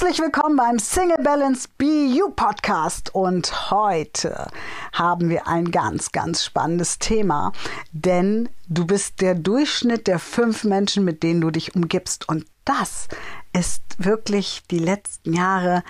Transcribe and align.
Herzlich 0.00 0.20
willkommen 0.20 0.54
beim 0.54 0.78
Single 0.78 1.24
Balance 1.24 1.68
BU 1.76 2.30
Podcast. 2.36 3.12
Und 3.16 3.72
heute 3.72 4.46
haben 4.92 5.28
wir 5.28 5.48
ein 5.48 5.72
ganz, 5.72 6.12
ganz 6.12 6.44
spannendes 6.44 7.00
Thema, 7.00 7.50
denn 7.90 8.48
du 8.68 8.86
bist 8.86 9.20
der 9.20 9.34
Durchschnitt 9.34 10.06
der 10.06 10.20
fünf 10.20 10.62
Menschen, 10.62 11.04
mit 11.04 11.24
denen 11.24 11.40
du 11.40 11.50
dich 11.50 11.74
umgibst. 11.74 12.28
Und 12.28 12.46
das 12.64 13.08
ist 13.52 13.82
wirklich 13.98 14.62
die 14.70 14.78
letzten 14.78 15.32
Jahre 15.32 15.82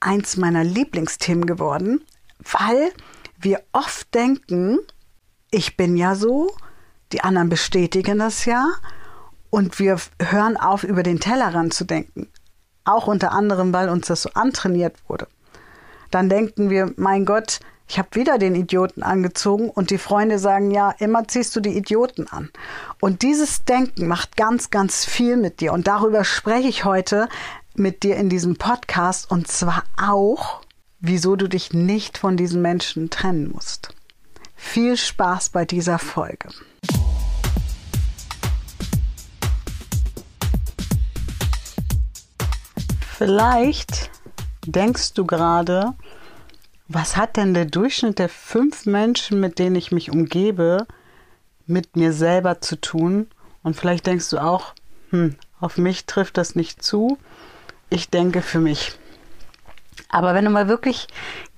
eins 0.00 0.36
meiner 0.36 0.62
Lieblingsthemen 0.62 1.46
geworden, 1.46 2.04
weil 2.40 2.92
wir 3.38 3.62
oft 3.72 4.14
denken, 4.14 4.80
ich 5.50 5.78
bin 5.78 5.96
ja 5.96 6.14
so, 6.14 6.54
die 7.12 7.22
anderen 7.22 7.48
bestätigen 7.48 8.18
das 8.18 8.44
ja. 8.44 8.68
Und 9.48 9.78
wir 9.78 9.96
hören 10.20 10.58
auf, 10.58 10.84
über 10.84 11.02
den 11.02 11.20
Tellerrand 11.20 11.72
zu 11.72 11.86
denken. 11.86 12.28
Auch 12.84 13.06
unter 13.06 13.32
anderem, 13.32 13.72
weil 13.72 13.88
uns 13.88 14.06
das 14.06 14.22
so 14.22 14.30
antrainiert 14.34 14.96
wurde. 15.08 15.26
Dann 16.10 16.28
denken 16.28 16.70
wir, 16.70 16.92
mein 16.96 17.24
Gott, 17.24 17.60
ich 17.88 17.98
habe 17.98 18.08
wieder 18.12 18.38
den 18.38 18.54
Idioten 18.54 19.02
angezogen 19.02 19.68
und 19.68 19.90
die 19.90 19.98
Freunde 19.98 20.38
sagen, 20.38 20.70
ja, 20.70 20.94
immer 20.98 21.26
ziehst 21.26 21.56
du 21.56 21.60
die 21.60 21.76
Idioten 21.76 22.28
an. 22.28 22.50
Und 23.00 23.22
dieses 23.22 23.64
Denken 23.64 24.06
macht 24.06 24.36
ganz, 24.36 24.70
ganz 24.70 25.04
viel 25.04 25.36
mit 25.36 25.60
dir. 25.60 25.72
Und 25.72 25.88
darüber 25.88 26.22
spreche 26.22 26.68
ich 26.68 26.84
heute 26.84 27.28
mit 27.74 28.04
dir 28.04 28.16
in 28.16 28.28
diesem 28.28 28.56
Podcast 28.56 29.30
und 29.30 29.48
zwar 29.48 29.82
auch, 30.00 30.60
wieso 31.00 31.34
du 31.34 31.48
dich 31.48 31.72
nicht 31.72 32.18
von 32.18 32.36
diesen 32.36 32.62
Menschen 32.62 33.10
trennen 33.10 33.50
musst. 33.52 33.94
Viel 34.54 34.96
Spaß 34.96 35.48
bei 35.48 35.64
dieser 35.64 35.98
Folge. 35.98 36.48
Vielleicht 43.20 44.08
denkst 44.66 45.12
du 45.12 45.26
gerade, 45.26 45.92
was 46.88 47.18
hat 47.18 47.36
denn 47.36 47.52
der 47.52 47.66
Durchschnitt 47.66 48.18
der 48.18 48.30
fünf 48.30 48.86
Menschen, 48.86 49.40
mit 49.40 49.58
denen 49.58 49.76
ich 49.76 49.92
mich 49.92 50.10
umgebe, 50.10 50.86
mit 51.66 51.96
mir 51.96 52.14
selber 52.14 52.62
zu 52.62 52.80
tun? 52.80 53.28
Und 53.62 53.76
vielleicht 53.76 54.06
denkst 54.06 54.30
du 54.30 54.38
auch, 54.38 54.72
hm, 55.10 55.36
auf 55.60 55.76
mich 55.76 56.06
trifft 56.06 56.38
das 56.38 56.54
nicht 56.54 56.82
zu. 56.82 57.18
Ich 57.90 58.08
denke 58.08 58.40
für 58.40 58.58
mich. 58.58 58.94
Aber 60.08 60.32
wenn 60.32 60.46
du 60.46 60.50
mal 60.50 60.68
wirklich 60.68 61.06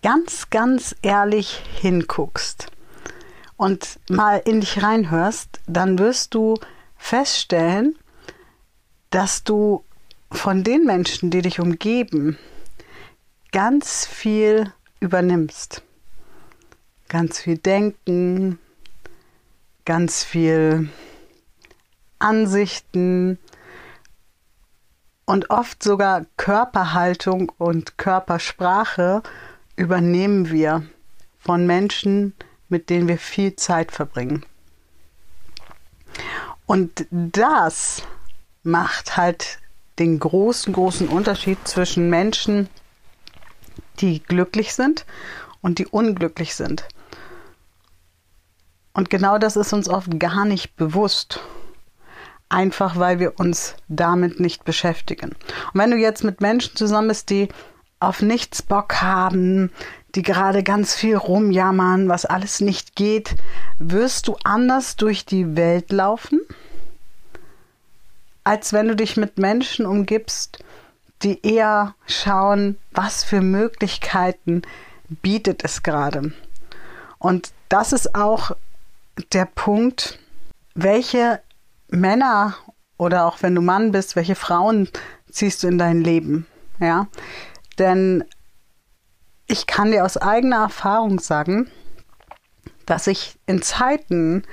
ganz, 0.02 0.50
ganz 0.50 0.96
ehrlich 1.00 1.62
hinguckst 1.80 2.72
und 3.56 4.00
mal 4.10 4.42
in 4.44 4.62
dich 4.62 4.82
reinhörst, 4.82 5.60
dann 5.68 6.00
wirst 6.00 6.34
du 6.34 6.56
feststellen, 6.96 7.96
dass 9.10 9.44
du 9.44 9.84
von 10.32 10.64
den 10.64 10.84
Menschen, 10.84 11.30
die 11.30 11.42
dich 11.42 11.60
umgeben, 11.60 12.38
ganz 13.52 14.06
viel 14.06 14.72
übernimmst. 15.00 15.82
Ganz 17.08 17.40
viel 17.40 17.58
Denken, 17.58 18.58
ganz 19.84 20.24
viel 20.24 20.88
Ansichten 22.18 23.38
und 25.26 25.50
oft 25.50 25.82
sogar 25.82 26.24
Körperhaltung 26.36 27.52
und 27.58 27.98
Körpersprache 27.98 29.22
übernehmen 29.76 30.50
wir 30.50 30.86
von 31.38 31.66
Menschen, 31.66 32.34
mit 32.68 32.90
denen 32.90 33.08
wir 33.08 33.18
viel 33.18 33.56
Zeit 33.56 33.92
verbringen. 33.92 34.44
Und 36.66 37.06
das 37.10 38.02
macht 38.62 39.16
halt 39.16 39.61
den 39.98 40.18
großen, 40.18 40.72
großen 40.72 41.08
Unterschied 41.08 41.58
zwischen 41.66 42.08
Menschen, 42.10 42.68
die 43.98 44.22
glücklich 44.22 44.74
sind 44.74 45.04
und 45.60 45.78
die 45.78 45.86
unglücklich 45.86 46.54
sind. 46.54 46.84
Und 48.94 49.10
genau 49.10 49.38
das 49.38 49.56
ist 49.56 49.72
uns 49.72 49.88
oft 49.88 50.18
gar 50.18 50.44
nicht 50.44 50.76
bewusst. 50.76 51.40
Einfach 52.48 52.98
weil 52.98 53.18
wir 53.18 53.40
uns 53.40 53.74
damit 53.88 54.38
nicht 54.38 54.64
beschäftigen. 54.64 55.30
Und 55.72 55.80
wenn 55.80 55.90
du 55.90 55.96
jetzt 55.96 56.22
mit 56.22 56.42
Menschen 56.42 56.76
zusammen 56.76 57.08
bist, 57.08 57.30
die 57.30 57.48
auf 58.00 58.20
nichts 58.20 58.60
Bock 58.62 59.00
haben, 59.00 59.70
die 60.14 60.22
gerade 60.22 60.62
ganz 60.62 60.94
viel 60.94 61.16
rumjammern, 61.16 62.08
was 62.08 62.26
alles 62.26 62.60
nicht 62.60 62.94
geht, 62.96 63.36
wirst 63.78 64.28
du 64.28 64.36
anders 64.44 64.96
durch 64.96 65.24
die 65.24 65.56
Welt 65.56 65.90
laufen? 65.92 66.40
Als 68.44 68.72
wenn 68.72 68.88
du 68.88 68.96
dich 68.96 69.16
mit 69.16 69.38
Menschen 69.38 69.86
umgibst, 69.86 70.64
die 71.22 71.44
eher 71.46 71.94
schauen, 72.06 72.78
was 72.92 73.22
für 73.24 73.40
Möglichkeiten 73.40 74.62
bietet 75.08 75.64
es 75.64 75.82
gerade. 75.82 76.32
Und 77.18 77.52
das 77.68 77.92
ist 77.92 78.14
auch 78.14 78.52
der 79.32 79.44
Punkt, 79.46 80.18
welche 80.74 81.40
Männer 81.88 82.56
oder 82.96 83.26
auch 83.26 83.42
wenn 83.42 83.54
du 83.54 83.60
Mann 83.60 83.92
bist, 83.92 84.16
welche 84.16 84.34
Frauen 84.34 84.88
ziehst 85.30 85.62
du 85.62 85.68
in 85.68 85.78
dein 85.78 86.00
Leben, 86.00 86.46
ja? 86.80 87.06
Denn 87.78 88.24
ich 89.46 89.66
kann 89.66 89.90
dir 89.90 90.04
aus 90.04 90.16
eigener 90.16 90.62
Erfahrung 90.62 91.20
sagen, 91.20 91.70
dass 92.86 93.06
ich 93.06 93.38
in 93.46 93.62
Zeiten, 93.62 94.44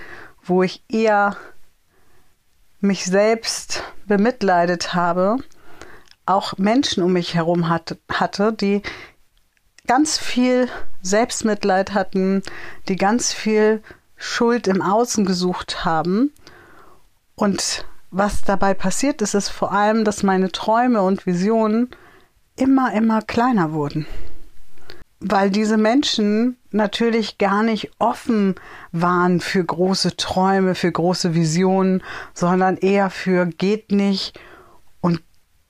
wo 0.44 0.64
ich 0.64 0.84
eher 0.90 1.38
mich 2.81 3.06
selbst 3.06 3.84
bemitleidet 4.06 4.94
habe, 4.94 5.38
auch 6.25 6.57
Menschen 6.57 7.03
um 7.03 7.13
mich 7.13 7.35
herum 7.35 7.69
hatte, 7.69 7.97
hatte, 8.12 8.53
die 8.53 8.81
ganz 9.88 10.17
viel 10.17 10.69
Selbstmitleid 11.01 11.94
hatten, 11.94 12.44
die 12.88 12.95
ganz 12.95 13.34
viel 13.34 13.81
Schuld 14.16 14.67
im 14.67 14.81
Außen 14.81 15.25
gesucht 15.25 15.85
haben. 15.85 16.31
Und 17.35 17.85
was 18.12 18.41
dabei 18.41 18.73
passiert 18.73 19.22
ist, 19.22 19.34
ist 19.34 19.50
vor 19.50 19.72
allem, 19.72 20.03
dass 20.03 20.23
meine 20.23 20.51
Träume 20.51 21.01
und 21.01 21.25
Visionen 21.25 21.90
immer, 22.56 22.94
immer 22.94 23.22
kleiner 23.22 23.72
wurden 23.72 24.06
weil 25.19 25.50
diese 25.50 25.78
Menschen 25.78 26.57
natürlich 26.72 27.38
gar 27.38 27.63
nicht 27.63 27.91
offen 28.00 28.56
waren 28.91 29.40
für 29.40 29.63
große 29.63 30.18
Träume, 30.18 30.75
für 30.75 30.91
große 30.91 31.34
Visionen, 31.34 32.03
sondern 32.34 32.78
eher 32.78 33.09
für 33.09 33.46
geht 33.46 33.91
nicht 33.91 34.40
und 35.02 35.22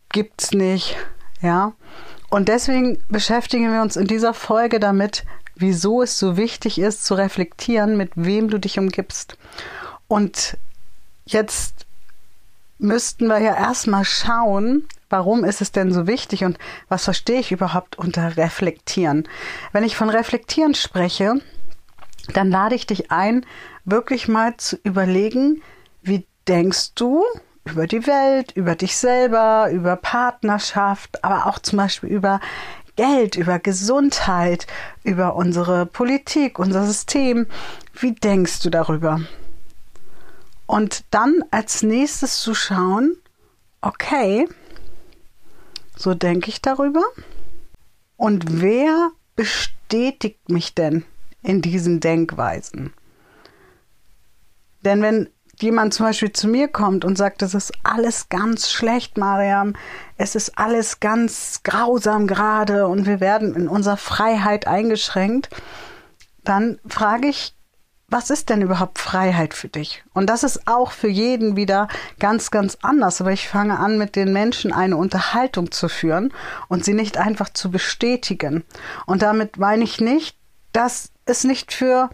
gibt's 0.09 0.51
nicht, 0.51 0.97
ja. 1.41 1.73
Und 2.29 2.47
deswegen 2.47 3.03
beschäftigen 3.09 3.71
wir 3.71 3.81
uns 3.81 3.95
in 3.95 4.07
dieser 4.07 4.33
Folge 4.33 4.79
damit, 4.79 5.25
wieso 5.55 6.01
es 6.01 6.19
so 6.19 6.37
wichtig 6.37 6.79
ist 6.79 7.05
zu 7.05 7.15
reflektieren, 7.15 7.97
mit 7.97 8.11
wem 8.15 8.49
du 8.49 8.59
dich 8.59 8.77
umgibst. 8.77 9.37
Und 10.07 10.57
jetzt 11.25 11.85
müssten 12.77 13.27
wir 13.27 13.39
ja 13.39 13.55
erstmal 13.55 14.05
schauen, 14.05 14.87
Warum 15.09 15.43
ist 15.43 15.61
es 15.61 15.71
denn 15.71 15.91
so 15.91 16.05
wichtig 16.05 16.43
und 16.43 16.57
was 16.87 17.05
verstehe 17.05 17.39
ich 17.39 17.51
überhaupt 17.51 17.97
unter 17.97 18.37
Reflektieren? 18.37 19.27
Wenn 19.71 19.83
ich 19.83 19.95
von 19.95 20.09
Reflektieren 20.09 20.75
spreche, 20.75 21.41
dann 22.33 22.51
lade 22.51 22.75
ich 22.75 22.85
dich 22.85 23.11
ein, 23.11 23.45
wirklich 23.85 24.27
mal 24.27 24.55
zu 24.57 24.77
überlegen, 24.83 25.63
wie 26.03 26.27
denkst 26.47 26.93
du 26.93 27.23
über 27.65 27.87
die 27.87 28.05
Welt, 28.05 28.51
über 28.55 28.75
dich 28.75 28.97
selber, 28.97 29.69
über 29.71 29.95
Partnerschaft, 29.95 31.23
aber 31.23 31.47
auch 31.47 31.59
zum 31.59 31.77
Beispiel 31.77 32.09
über 32.09 32.39
Geld, 32.95 33.35
über 33.35 33.59
Gesundheit, 33.59 34.67
über 35.03 35.35
unsere 35.35 35.85
Politik, 35.85 36.59
unser 36.59 36.85
System. 36.85 37.47
Wie 37.93 38.11
denkst 38.11 38.59
du 38.61 38.69
darüber? 38.69 39.21
Und 40.65 41.03
dann 41.09 41.43
als 41.49 41.81
nächstes 41.81 42.41
zu 42.41 42.53
schauen, 42.53 43.15
okay, 43.81 44.47
so 45.99 46.13
denke 46.13 46.49
ich 46.49 46.61
darüber. 46.61 47.03
Und 48.15 48.61
wer 48.61 49.11
bestätigt 49.35 50.49
mich 50.49 50.73
denn 50.73 51.03
in 51.43 51.61
diesen 51.61 51.99
Denkweisen? 51.99 52.93
Denn 54.83 55.01
wenn 55.01 55.29
jemand 55.59 55.93
zum 55.93 56.05
Beispiel 56.05 56.31
zu 56.31 56.47
mir 56.47 56.69
kommt 56.69 57.03
und 57.03 57.17
sagt, 57.17 57.41
es 57.41 57.53
ist 57.53 57.73
alles 57.83 58.29
ganz 58.29 58.71
schlecht, 58.71 59.17
Mariam, 59.17 59.75
es 60.17 60.35
ist 60.35 60.57
alles 60.57 61.01
ganz 61.01 61.61
grausam 61.63 62.27
gerade 62.27 62.87
und 62.87 63.05
wir 63.05 63.19
werden 63.19 63.53
in 63.55 63.67
unserer 63.67 63.97
Freiheit 63.97 64.67
eingeschränkt, 64.67 65.49
dann 66.45 66.79
frage 66.87 67.27
ich 67.27 67.53
was 68.09 68.29
ist 68.29 68.49
denn 68.49 68.61
überhaupt 68.61 68.99
Freiheit 68.99 69.53
für 69.53 69.67
dich? 69.67 70.03
Und 70.13 70.29
das 70.29 70.43
ist 70.43 70.67
auch 70.67 70.91
für 70.91 71.07
jeden 71.07 71.55
wieder 71.55 71.87
ganz, 72.19 72.51
ganz 72.51 72.77
anders. 72.81 73.21
Aber 73.21 73.31
ich 73.31 73.47
fange 73.47 73.77
an, 73.77 73.97
mit 73.97 74.15
den 74.15 74.33
Menschen 74.33 74.73
eine 74.73 74.97
Unterhaltung 74.97 75.71
zu 75.71 75.89
führen 75.89 76.33
und 76.67 76.83
sie 76.83 76.93
nicht 76.93 77.17
einfach 77.17 77.49
zu 77.49 77.69
bestätigen. 77.69 78.63
Und 79.05 79.21
damit 79.21 79.57
meine 79.57 79.83
ich 79.83 80.01
nicht, 80.01 80.37
dass 80.73 81.11
es 81.25 81.43
nicht 81.43 81.71
für 81.71 82.09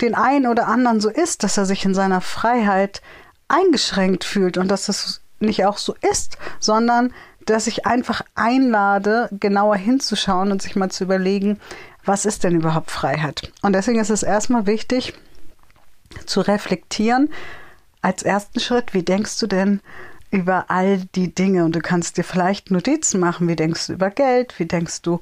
den 0.00 0.14
einen 0.14 0.46
oder 0.46 0.68
anderen 0.68 1.00
so 1.00 1.08
ist, 1.08 1.42
dass 1.42 1.58
er 1.58 1.66
sich 1.66 1.84
in 1.84 1.94
seiner 1.94 2.20
Freiheit 2.20 3.02
eingeschränkt 3.48 4.24
fühlt 4.24 4.56
und 4.56 4.68
dass 4.68 4.88
es 4.88 5.20
nicht 5.40 5.64
auch 5.64 5.78
so 5.78 5.94
ist, 6.10 6.38
sondern 6.60 7.12
dass 7.46 7.66
ich 7.66 7.86
einfach 7.86 8.22
einlade, 8.34 9.28
genauer 9.32 9.76
hinzuschauen 9.76 10.52
und 10.52 10.62
sich 10.62 10.76
mal 10.76 10.90
zu 10.90 11.04
überlegen, 11.04 11.58
was 12.04 12.24
ist 12.24 12.44
denn 12.44 12.54
überhaupt 12.54 12.90
Freiheit? 12.90 13.52
Und 13.62 13.72
deswegen 13.72 13.98
ist 13.98 14.10
es 14.10 14.22
erstmal 14.22 14.66
wichtig 14.66 15.14
zu 16.26 16.40
reflektieren, 16.40 17.30
als 18.02 18.22
ersten 18.22 18.60
Schritt, 18.60 18.94
wie 18.94 19.02
denkst 19.02 19.38
du 19.38 19.46
denn 19.46 19.80
über 20.30 20.66
all 20.68 20.98
die 21.14 21.34
Dinge? 21.34 21.64
Und 21.64 21.74
du 21.74 21.80
kannst 21.80 22.16
dir 22.16 22.24
vielleicht 22.24 22.70
Notizen 22.70 23.20
machen, 23.20 23.48
wie 23.48 23.56
denkst 23.56 23.88
du 23.88 23.92
über 23.94 24.10
Geld, 24.10 24.58
wie 24.58 24.66
denkst 24.66 25.02
du 25.02 25.20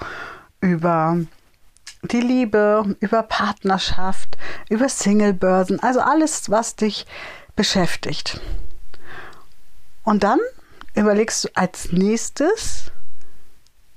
über 0.60 1.18
die 2.02 2.20
Liebe, 2.20 2.96
über 3.00 3.22
Partnerschaft, 3.22 4.38
über 4.68 4.88
Singlebörsen, 4.88 5.80
also 5.80 6.00
alles, 6.00 6.50
was 6.50 6.76
dich 6.76 7.06
beschäftigt. 7.56 8.40
Und 10.04 10.22
dann 10.22 10.38
überlegst 10.94 11.44
du 11.44 11.48
als 11.54 11.92
nächstes, 11.92 12.92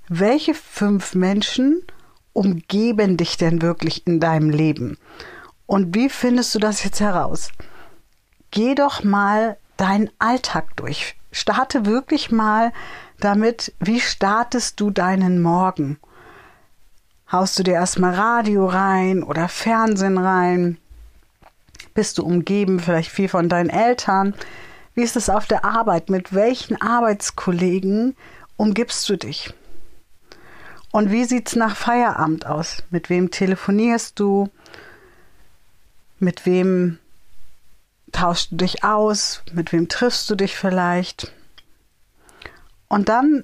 welche 0.08 0.54
fünf 0.54 1.14
Menschen 1.14 1.84
umgeben 2.34 3.18
dich 3.18 3.38
denn 3.38 3.62
wirklich 3.62 4.06
in 4.08 4.20
deinem 4.20 4.50
Leben? 4.50 4.98
Und 5.72 5.96
wie 5.96 6.10
findest 6.10 6.54
du 6.54 6.60
das 6.60 6.84
jetzt 6.84 7.00
heraus? 7.00 7.50
Geh 8.52 8.76
doch 8.76 9.06
mal 9.06 9.56
deinen 9.78 10.10
Alltag 10.20 10.76
durch. 10.76 11.16
Starte 11.32 11.86
wirklich 11.86 12.30
mal 12.30 12.74
damit, 13.22 13.74
wie 13.80 14.02
startest 14.02 14.82
du 14.82 14.90
deinen 14.90 15.42
Morgen? 15.42 15.98
Haust 17.32 17.58
du 17.58 17.64
dir 17.64 17.76
erstmal 17.76 18.14
Radio 18.14 18.66
rein 18.66 19.24
oder 19.24 19.48
Fernsehen 19.48 20.18
rein? 20.18 20.78
Bist 21.94 22.18
du 22.18 22.26
umgeben 22.26 22.82
vielleicht 22.82 23.10
viel 23.10 23.30
von 23.30 23.48
deinen 23.48 23.70
Eltern? 23.70 24.36
Wie 24.94 25.04
ist 25.04 25.16
es 25.16 25.30
auf 25.30 25.46
der 25.46 25.64
Arbeit? 25.64 26.10
Mit 26.10 26.34
welchen 26.36 26.82
Arbeitskollegen 26.82 28.18
umgibst 28.58 29.08
du 29.08 29.16
dich? 29.16 29.54
Und 30.92 31.12
wie 31.12 31.24
sieht 31.24 31.48
es 31.48 31.56
nach 31.56 31.78
Feierabend 31.78 32.46
aus? 32.46 32.84
Mit 32.90 33.10
wem 33.10 33.32
telefonierst 33.32 34.20
du? 34.20 34.50
Mit 36.22 36.46
wem 36.46 37.00
tauschst 38.12 38.52
du 38.52 38.58
dich 38.58 38.84
aus? 38.84 39.42
Mit 39.54 39.74
wem 39.74 39.90
triffst 39.90 40.30
du 40.30 40.36
dich 40.36 40.56
vielleicht? 40.56 41.34
Und 42.88 43.10
dann 43.10 43.44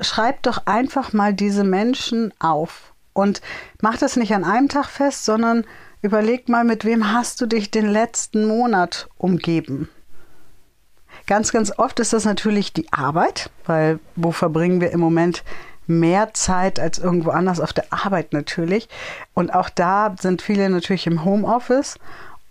schreib 0.00 0.40
doch 0.44 0.66
einfach 0.66 1.12
mal 1.12 1.34
diese 1.34 1.64
Menschen 1.64 2.32
auf 2.38 2.94
und 3.12 3.42
mach 3.80 3.98
das 3.98 4.14
nicht 4.14 4.32
an 4.34 4.44
einem 4.44 4.68
Tag 4.68 4.86
fest, 4.86 5.24
sondern 5.24 5.64
überleg 6.00 6.48
mal, 6.48 6.62
mit 6.62 6.84
wem 6.84 7.12
hast 7.12 7.40
du 7.40 7.46
dich 7.46 7.72
den 7.72 7.88
letzten 7.88 8.46
Monat 8.46 9.08
umgeben? 9.18 9.88
Ganz, 11.26 11.50
ganz 11.50 11.76
oft 11.76 11.98
ist 11.98 12.12
das 12.12 12.24
natürlich 12.24 12.72
die 12.72 12.92
Arbeit, 12.92 13.50
weil 13.66 13.98
wo 14.14 14.30
verbringen 14.30 14.80
wir 14.80 14.92
im 14.92 15.00
Moment 15.00 15.42
mehr 15.98 16.34
Zeit 16.34 16.80
als 16.80 16.98
irgendwo 16.98 17.30
anders 17.30 17.60
auf 17.60 17.72
der 17.72 17.86
Arbeit 17.90 18.32
natürlich. 18.32 18.88
Und 19.34 19.54
auch 19.54 19.70
da 19.70 20.14
sind 20.20 20.42
viele 20.42 20.68
natürlich 20.70 21.06
im 21.06 21.24
Homeoffice. 21.24 21.98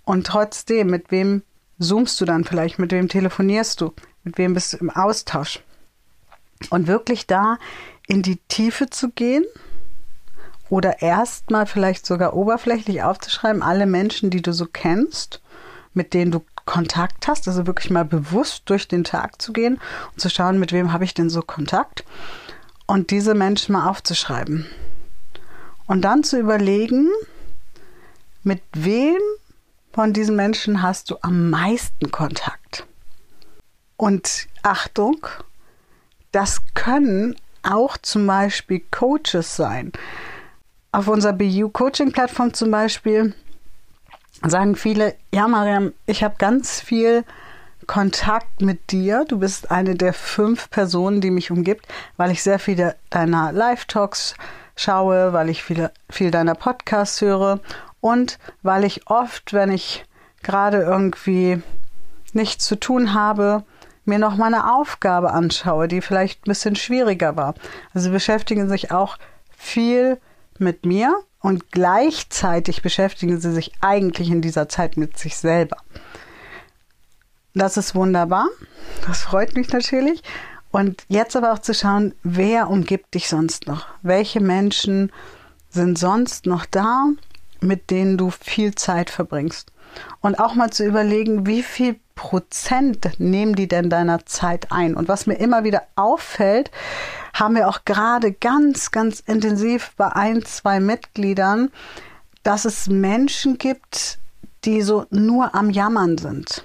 Und 0.06 0.28
trotzdem, 0.28 0.88
mit 0.88 1.12
wem 1.12 1.44
zoomst 1.80 2.20
du 2.22 2.26
dann 2.26 2.44
vielleicht? 2.44 2.80
Mit 2.80 2.92
wem 2.92 3.10
telefonierst 3.10 3.82
du? 3.82 3.94
Mit 4.24 4.38
wem 4.38 4.54
bist 4.54 4.74
du 4.74 4.78
im 4.78 4.90
Austausch? 4.90 5.62
Und 6.70 6.88
wirklich 6.88 7.28
da 7.28 7.58
in 8.08 8.22
die 8.22 8.38
Tiefe 8.48 8.90
zu 8.90 9.10
gehen 9.10 9.46
oder 10.70 11.02
erstmal 11.02 11.66
vielleicht 11.66 12.06
sogar 12.06 12.34
oberflächlich 12.34 13.04
aufzuschreiben, 13.04 13.62
alle 13.62 13.86
Menschen, 13.86 14.30
die 14.30 14.42
du 14.42 14.54
so 14.54 14.66
kennst, 14.66 15.42
mit 15.94 16.14
denen 16.14 16.32
du 16.32 16.44
Kontakt 16.66 17.28
hast, 17.28 17.48
also 17.48 17.68
wirklich 17.68 17.90
mal 17.90 18.06
bewusst 18.06 18.64
durch 18.66 18.88
den 18.88 19.04
Tag 19.04 19.42
zu 19.42 19.52
gehen 19.52 19.80
und 20.14 20.22
zu 20.22 20.30
schauen, 20.30 20.60
mit 20.60 20.72
wem 20.72 20.94
habe 20.94 21.04
ich 21.04 21.14
denn 21.14 21.30
so 21.30 21.42
Kontakt 21.42 22.06
und 22.92 23.10
diese 23.10 23.36
Menschen 23.36 23.72
mal 23.72 23.88
aufzuschreiben. 23.88 24.66
Und 25.88 26.02
dann 26.02 26.26
zu 26.26 26.38
überlegen, 26.38 27.08
mit 28.44 28.62
wem 28.74 29.18
von 29.94 30.12
diesen 30.12 30.36
Menschen 30.36 30.82
hast 30.82 31.10
du 31.10 31.16
am 31.22 31.50
meisten 31.50 32.12
Kontakt. 32.12 32.86
Und 33.96 34.50
Achtung, 34.62 35.26
das 36.34 36.60
können 36.74 37.38
auch 37.64 37.96
zum 37.98 38.28
Beispiel 38.28 38.82
Coaches 38.92 39.56
sein. 39.56 39.94
Auf 40.92 41.08
unserer 41.08 41.32
BU 41.32 41.70
Coaching 41.70 42.12
Plattform 42.12 42.54
zum 42.54 42.72
Beispiel 42.72 43.34
sagen 44.46 44.76
viele, 44.76 45.16
ja 45.34 45.48
Mariam, 45.48 45.94
ich 46.08 46.26
habe 46.26 46.36
ganz 46.38 46.82
viel 46.82 47.24
Kontakt 47.88 48.62
mit 48.62 48.92
dir. 48.92 49.26
Du 49.28 49.40
bist 49.40 49.72
eine 49.72 49.96
der 49.96 50.14
fünf 50.14 50.70
Personen, 50.70 51.22
die 51.22 51.32
mich 51.32 51.52
umgibt, 51.52 51.88
weil 52.18 52.32
ich 52.32 52.44
sehr 52.44 52.60
viele 52.60 52.96
deiner 53.10 53.52
Live-Talks 53.52 54.36
schaue, 54.76 55.34
weil 55.34 55.50
ich 55.50 55.64
viele, 55.64 55.92
viel 56.10 56.32
deiner 56.32 56.56
Podcasts 56.56 57.22
höre 57.22 57.60
und 58.00 58.40
weil 58.62 58.84
ich 58.84 59.08
oft, 59.08 59.54
wenn 59.54 59.72
ich 59.72 60.06
gerade 60.44 60.82
irgendwie 60.82 61.62
nichts 62.34 62.66
zu 62.66 62.76
tun 62.76 63.14
habe, 63.14 63.64
mir 64.06 64.20
noch 64.20 64.36
meine 64.36 64.74
Aufgabe 64.74 65.32
anschaue, 65.32 65.88
die 65.88 66.02
vielleicht 66.02 66.42
ein 66.42 66.50
bisschen 66.50 66.76
schwieriger 66.76 67.36
war. 67.36 67.54
Also 67.94 68.12
beschäftigen 68.12 68.68
sich 68.68 68.92
auch 68.92 69.18
viel 69.56 70.20
mit 70.58 70.86
mir 70.86 71.14
und 71.40 71.72
gleichzeitig 71.72 72.82
beschäftigen 72.82 73.40
sie 73.40 73.52
sich 73.52 73.72
eigentlich 73.82 74.30
in 74.30 74.42
dieser 74.42 74.70
Zeit 74.70 74.98
mit 74.98 75.18
sich 75.18 75.38
selber. 75.38 75.78
Das 77.54 77.78
ist 77.78 77.96
wunderbar. 77.96 78.48
Das 79.08 79.24
freut 79.24 79.56
mich 79.56 79.72
natürlich. 79.72 80.24
Und 80.72 81.04
jetzt 81.10 81.36
aber 81.36 81.52
auch 81.52 81.60
zu 81.60 81.74
schauen, 81.74 82.14
wer 82.24 82.70
umgibt 82.70 83.14
dich 83.14 83.28
sonst 83.28 83.68
noch? 83.68 83.88
Welche 84.02 84.40
Menschen 84.40 85.12
sind 85.70 86.00
sonst 86.00 86.46
noch 86.46 86.66
da, 86.66 87.08
mit 87.60 87.90
denen 87.90 88.18
du 88.18 88.32
viel 88.32 88.74
Zeit 88.76 89.10
verbringst? 89.10 89.72
Und 90.22 90.40
auch 90.40 90.56
mal 90.56 90.70
zu 90.70 90.86
überlegen, 90.86 91.46
wie 91.46 91.62
viel 91.62 92.00
Prozent 92.16 93.20
nehmen 93.20 93.56
die 93.56 93.68
denn 93.68 93.90
deiner 93.90 94.26
Zeit 94.26 94.72
ein? 94.72 94.96
Und 94.96 95.10
was 95.10 95.28
mir 95.28 95.36
immer 95.36 95.66
wieder 95.66 95.84
auffällt, 95.98 96.72
haben 97.34 97.56
wir 97.56 97.68
auch 97.68 97.84
gerade 97.84 98.32
ganz, 98.32 98.92
ganz 98.92 99.20
intensiv 99.20 99.92
bei 99.98 100.08
ein, 100.08 100.46
zwei 100.46 100.80
Mitgliedern, 100.80 101.70
dass 102.44 102.64
es 102.64 102.88
Menschen 102.88 103.58
gibt, 103.58 104.20
die 104.64 104.82
so 104.82 105.06
nur 105.10 105.54
am 105.54 105.70
Jammern 105.70 106.18
sind. 106.18 106.64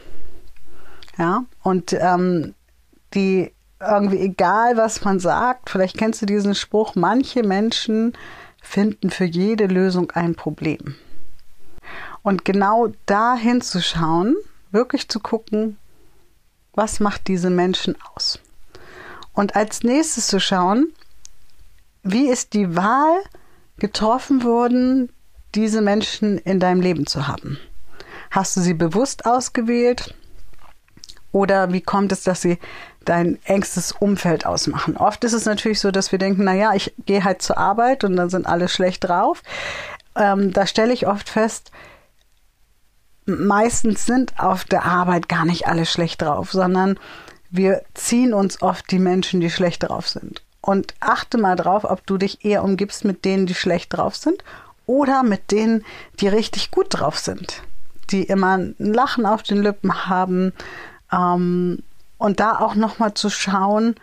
Ja, 1.19 1.45
und 1.63 1.93
ähm, 1.95 2.55
die 3.15 3.53
irgendwie 3.81 4.21
egal, 4.21 4.77
was 4.77 5.05
man 5.05 5.21
sagt, 5.21 5.71
vielleicht 5.71 5.97
kennst 5.97 6.23
du 6.23 6.27
diesen 6.27 6.55
Spruch, 6.55 6.95
manche 6.95 7.43
Menschen 7.43 8.13
finden 8.63 9.11
für 9.11 9.25
jede 9.25 9.67
Lösung 9.67 10.11
ein 10.13 10.35
Problem. 10.35 10.97
Und 12.23 12.45
genau 12.45 12.89
da 13.07 13.37
hinzuschauen, 13.37 14.37
wirklich 14.71 15.09
zu 15.09 15.21
gucken, 15.21 15.79
was 16.73 17.01
macht 17.01 17.29
diese 17.29 17.51
Menschen 17.51 17.97
aus? 18.15 18.41
Und 19.33 19.55
als 19.55 19.83
nächstes 19.83 20.27
zu 20.27 20.41
schauen, 20.41 20.93
wie 22.03 22.29
ist 22.29 22.55
die 22.55 22.77
Wahl 22.77 23.21
getroffen 23.79 24.43
worden, 24.43 25.11
diese 25.55 25.83
Menschen 25.83 26.39
in 26.39 26.61
deinem 26.61 26.81
Leben 26.81 27.07
zu 27.07 27.29
haben? 27.29 27.59
Hast 28.31 28.57
du 28.57 28.61
sie 28.61 28.75
bewusst 28.75 29.27
ausgewählt? 29.27 30.15
Oder 31.37 31.71
wie 31.71 31.83
kommt 31.83 32.13
es, 32.13 32.23
dass 32.23 32.41
sie 32.41 32.59
dein 33.05 33.39
engstes 33.45 33.93
Umfeld 33.93 34.47
ausmachen? 34.47 34.97
Oft 34.97 35.23
ist 35.23 35.35
es 35.35 35.45
natürlich 35.45 35.81
so, 35.81 35.91
dass 35.91 36.11
wir 36.11 36.19
denken, 36.19 36.45
na 36.45 36.55
ja, 36.55 36.73
ich 36.73 36.95
gehe 37.05 37.25
halt 37.25 37.43
zur 37.43 37.59
Arbeit 37.59 38.05
und 38.05 38.17
dann 38.17 38.31
sind 38.31 38.47
alle 38.47 38.69
schlecht 38.69 39.05
drauf. 39.05 39.43
Ähm, 40.15 40.55
da 40.55 40.67
stelle 40.67 40.95
ich 40.95 41.07
oft 41.07 41.29
fest, 41.29 41.73
meistens 43.27 44.07
sind 44.07 44.41
auf 44.41 44.65
der 44.65 44.87
Arbeit 44.87 45.29
gar 45.29 45.45
nicht 45.45 45.69
alle 45.69 45.85
schlecht 45.85 46.23
drauf, 46.23 46.53
sondern 46.53 46.99
wir 47.51 47.83
ziehen 47.93 48.33
uns 48.33 48.63
oft 48.63 48.91
die 48.91 48.99
Menschen, 48.99 49.43
die 49.43 49.51
schlecht 49.51 49.83
drauf 49.83 50.09
sind. 50.09 50.41
Und 50.63 50.95
achte 51.01 51.37
mal 51.37 51.57
drauf, 51.57 51.85
ob 51.85 52.07
du 52.07 52.17
dich 52.17 52.47
eher 52.47 52.65
umgibst 52.65 53.05
mit 53.05 53.27
denen, 53.27 53.45
die 53.45 53.55
schlecht 53.55 53.95
drauf 53.95 54.17
sind 54.17 54.43
oder 54.87 55.23
mit 55.23 55.51
denen, 55.51 55.85
die 56.19 56.29
richtig 56.29 56.71
gut 56.71 56.87
drauf 56.89 57.19
sind, 57.19 57.63
die 58.11 58.23
immer 58.23 58.57
ein 58.57 58.75
Lachen 58.79 59.27
auf 59.27 59.43
den 59.43 59.63
Lippen 59.63 60.07
haben, 60.07 60.55
ähm, 61.17 61.83
und 62.19 62.41
da 62.41 62.59
auch 62.59 62.75
nochmal 62.75 63.15
zu 63.15 63.31
schauen, 63.31 63.97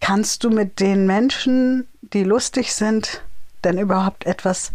kannst 0.00 0.44
du 0.44 0.50
mit 0.50 0.80
den 0.80 1.06
Menschen, 1.06 1.88
die 2.02 2.24
lustig 2.24 2.74
sind, 2.74 3.22
denn 3.62 3.78
überhaupt 3.78 4.26
etwas 4.26 4.72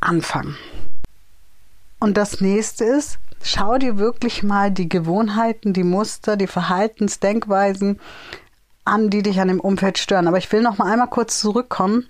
anfangen? 0.00 0.56
Und 2.00 2.16
das 2.16 2.40
nächste 2.40 2.84
ist, 2.84 3.18
schau 3.42 3.78
dir 3.78 3.98
wirklich 3.98 4.42
mal 4.42 4.70
die 4.70 4.88
Gewohnheiten, 4.88 5.72
die 5.72 5.84
Muster, 5.84 6.36
die 6.36 6.46
Verhaltensdenkweisen 6.46 8.00
an, 8.84 9.10
die 9.10 9.22
dich 9.22 9.40
an 9.40 9.48
dem 9.48 9.60
Umfeld 9.60 9.98
stören. 9.98 10.26
Aber 10.26 10.38
ich 10.38 10.50
will 10.50 10.62
noch 10.62 10.78
mal 10.78 10.90
einmal 10.90 11.08
kurz 11.08 11.38
zurückkommen 11.38 12.08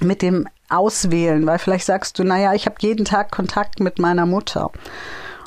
mit 0.00 0.20
dem 0.22 0.46
Auswählen, 0.68 1.46
weil 1.46 1.58
vielleicht 1.58 1.86
sagst 1.86 2.18
du, 2.18 2.24
naja, 2.24 2.52
ich 2.52 2.66
habe 2.66 2.76
jeden 2.80 3.04
Tag 3.04 3.30
Kontakt 3.30 3.80
mit 3.80 3.98
meiner 3.98 4.26
Mutter. 4.26 4.70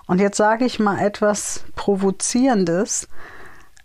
Und 0.10 0.20
jetzt 0.20 0.38
sage 0.38 0.66
ich 0.66 0.80
mal 0.80 0.98
etwas 0.98 1.64
Provozierendes. 1.76 3.08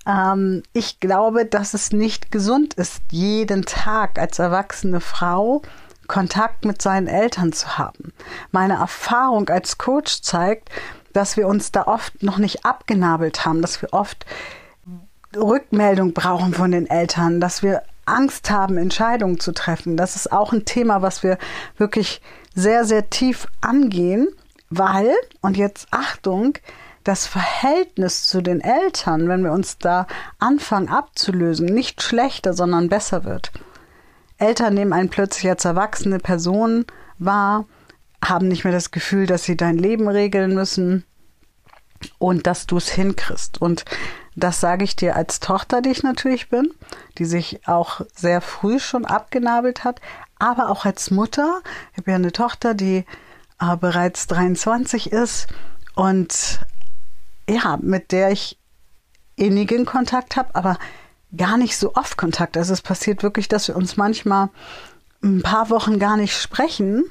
ähm, 0.07 0.62
ich 0.73 0.99
glaube, 0.99 1.45
dass 1.45 1.75
es 1.75 1.93
nicht 1.93 2.33
gesund 2.33 2.73
ist, 2.75 3.02
jeden 3.11 3.66
Tag 3.66 4.19
als 4.19 4.38
erwachsene 4.38 5.00
Frau 5.00 5.61
Kontakt 6.07 6.64
mit 6.64 6.81
seinen 6.81 7.09
Eltern 7.09 7.52
zu 7.52 7.76
haben. 7.76 8.14
Meine 8.52 8.76
Erfahrung 8.76 9.50
als 9.50 9.76
Coach 9.76 10.23
zeigt, 10.23 10.71
dass 11.12 11.37
wir 11.37 11.47
uns 11.47 11.73
da 11.73 11.87
oft 11.87 12.23
noch 12.23 12.38
nicht 12.38 12.64
abgenabelt 12.64 13.45
haben, 13.45 13.61
dass 13.61 13.83
wir 13.83 13.93
oft 13.93 14.25
Rückmeldung 15.37 16.14
brauchen 16.14 16.54
von 16.54 16.71
den 16.71 16.88
Eltern, 16.88 17.38
dass 17.38 17.62
wir 17.62 17.83
Angst 18.07 18.50
haben, 18.50 18.78
Entscheidungen 18.78 19.40
zu 19.40 19.52
treffen. 19.52 19.99
Das 19.99 20.16
ist 20.16 20.33
auch 20.33 20.54
ein 20.54 20.64
Thema, 20.64 21.02
was 21.02 21.23
wir 21.23 21.37
wirklich 21.76 22.23
sehr, 22.54 22.87
sehr 22.87 23.11
tief 23.11 23.47
angehen, 23.61 24.28
weil, 24.71 25.14
und 25.40 25.56
jetzt 25.56 25.88
Achtung, 25.90 26.59
das 27.04 27.26
Verhältnis 27.26 28.26
zu 28.26 28.40
den 28.40 28.61
Eltern, 28.61 29.28
wenn 29.28 29.44
wir 29.44 29.52
uns 29.52 29.78
da 29.78 30.06
anfangen 30.38 30.88
abzulösen, 30.88 31.66
nicht 31.66 32.02
schlechter, 32.02 32.54
sondern 32.54 32.88
besser 32.88 33.25
wird. 33.25 33.52
Eltern 34.38 34.75
nehmen 34.75 34.92
einen 34.92 35.11
plötzlich 35.11 35.49
als 35.49 35.64
erwachsene 35.64 36.18
Person 36.18 36.87
wahr, 37.18 37.66
haben 38.25 38.49
nicht 38.49 38.64
mehr 38.64 38.73
das 38.73 38.90
Gefühl, 38.90 39.26
dass 39.26 39.44
sie 39.44 39.56
dein 39.56 39.76
Leben 39.76 40.09
regeln 40.09 40.54
müssen 40.54 41.04
und 42.18 42.47
dass 42.47 42.66
du 42.66 42.78
es 42.78 42.88
hinkriegst. 42.88 43.61
Und 43.61 43.85
das 44.35 44.61
sage 44.61 44.85
ich 44.85 44.97
dir 44.97 45.14
als 45.14 45.40
Tochter, 45.40 45.83
die 45.83 45.90
ich 45.90 46.02
natürlich 46.02 46.49
bin, 46.49 46.73
die 47.18 47.25
sich 47.25 47.68
auch 47.68 48.00
sehr 48.14 48.40
früh 48.40 48.80
schon 48.80 49.04
abgenabelt 49.04 49.85
hat, 49.85 50.00
aber 50.38 50.71
auch 50.71 50.85
als 50.85 51.11
Mutter. 51.11 51.61
Ich 51.92 51.99
habe 51.99 52.11
ja 52.11 52.16
eine 52.16 52.33
Tochter, 52.33 52.75
die 52.75 53.04
äh, 53.61 53.77
bereits 53.77 54.27
23 54.27 55.13
ist 55.13 55.47
und 55.95 56.61
ja, 57.49 57.79
mit 57.81 58.13
der 58.13 58.31
ich 58.31 58.59
innigen 59.37 59.85
Kontakt 59.85 60.37
habe, 60.37 60.55
aber 60.55 60.79
gar 61.37 61.57
nicht 61.57 61.77
so 61.77 61.95
oft 61.95 62.17
Kontakt. 62.17 62.57
Also 62.57 62.73
es 62.73 62.83
passiert 62.83 63.23
wirklich, 63.23 63.49
dass 63.49 63.69
wir 63.69 63.77
uns 63.77 63.97
manchmal 63.97 64.51
ein 65.23 65.43
paar 65.43 65.71
Wochen 65.71 65.99
gar 65.99 66.17
nicht 66.17 66.37
sprechen 66.37 67.05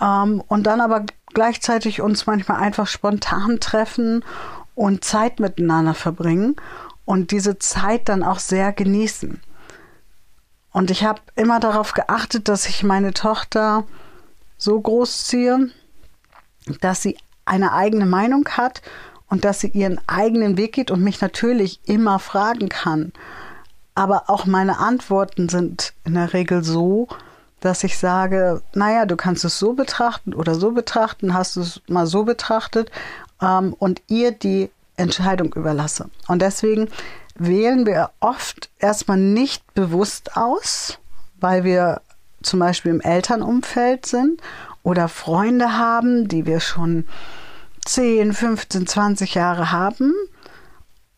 ähm, 0.00 0.42
und 0.46 0.64
dann 0.64 0.80
aber 0.80 1.04
gleichzeitig 1.34 2.00
uns 2.00 2.26
manchmal 2.26 2.60
einfach 2.60 2.86
spontan 2.86 3.60
treffen 3.60 4.24
und 4.74 5.04
Zeit 5.04 5.40
miteinander 5.40 5.94
verbringen 5.94 6.56
und 7.04 7.30
diese 7.30 7.58
Zeit 7.58 8.08
dann 8.08 8.22
auch 8.22 8.38
sehr 8.38 8.72
genießen. 8.72 9.40
Und 10.72 10.90
ich 10.90 11.04
habe 11.04 11.20
immer 11.34 11.60
darauf 11.60 11.92
geachtet, 11.94 12.48
dass 12.48 12.66
ich 12.68 12.84
meine 12.84 13.12
Tochter 13.12 13.84
so 14.58 14.78
großziehe, 14.80 15.70
dass 16.80 17.02
sie 17.02 17.16
eine 17.44 17.72
eigene 17.72 18.06
Meinung 18.06 18.46
hat 18.50 18.82
und 19.28 19.44
dass 19.44 19.60
sie 19.60 19.68
ihren 19.68 20.00
eigenen 20.06 20.56
Weg 20.56 20.72
geht 20.74 20.90
und 20.90 21.02
mich 21.02 21.20
natürlich 21.20 21.80
immer 21.88 22.18
fragen 22.18 22.68
kann. 22.68 23.12
Aber 23.94 24.28
auch 24.28 24.46
meine 24.46 24.78
Antworten 24.78 25.48
sind 25.48 25.94
in 26.04 26.14
der 26.14 26.32
Regel 26.32 26.62
so, 26.62 27.08
dass 27.60 27.82
ich 27.84 27.98
sage, 27.98 28.62
naja, 28.74 29.06
du 29.06 29.16
kannst 29.16 29.44
es 29.44 29.58
so 29.58 29.72
betrachten 29.72 30.34
oder 30.34 30.54
so 30.54 30.72
betrachten, 30.72 31.34
hast 31.34 31.56
du 31.56 31.60
es 31.60 31.80
mal 31.88 32.06
so 32.06 32.24
betrachtet 32.24 32.90
ähm, 33.42 33.74
und 33.78 34.02
ihr 34.06 34.32
die 34.32 34.70
Entscheidung 34.96 35.52
überlasse. 35.54 36.10
Und 36.28 36.42
deswegen 36.42 36.88
wählen 37.34 37.86
wir 37.86 38.10
oft 38.20 38.70
erstmal 38.78 39.16
nicht 39.16 39.74
bewusst 39.74 40.36
aus, 40.36 40.98
weil 41.40 41.64
wir 41.64 42.00
zum 42.42 42.60
Beispiel 42.60 42.92
im 42.92 43.00
Elternumfeld 43.00 44.06
sind 44.06 44.40
oder 44.82 45.08
Freunde 45.08 45.76
haben, 45.76 46.28
die 46.28 46.46
wir 46.46 46.60
schon 46.60 47.06
10, 47.84 48.32
15, 48.32 48.86
20 48.86 49.34
Jahre 49.34 49.72
haben. 49.72 50.14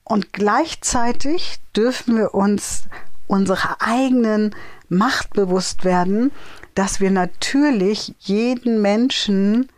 Und 0.05 0.33
gleichzeitig 0.33 1.59
dürfen 1.77 2.17
wir 2.17 2.35
uns 2.35 2.85
unserer 3.27 3.77
eigenen 3.81 4.55
Macht 4.89 5.31
bewusst 5.35 5.85
werden, 5.85 6.33
dass 6.75 7.01
wir 7.01 7.11
natürlich 7.11 8.15
jeden 8.19 8.83
Menschen 8.83 9.69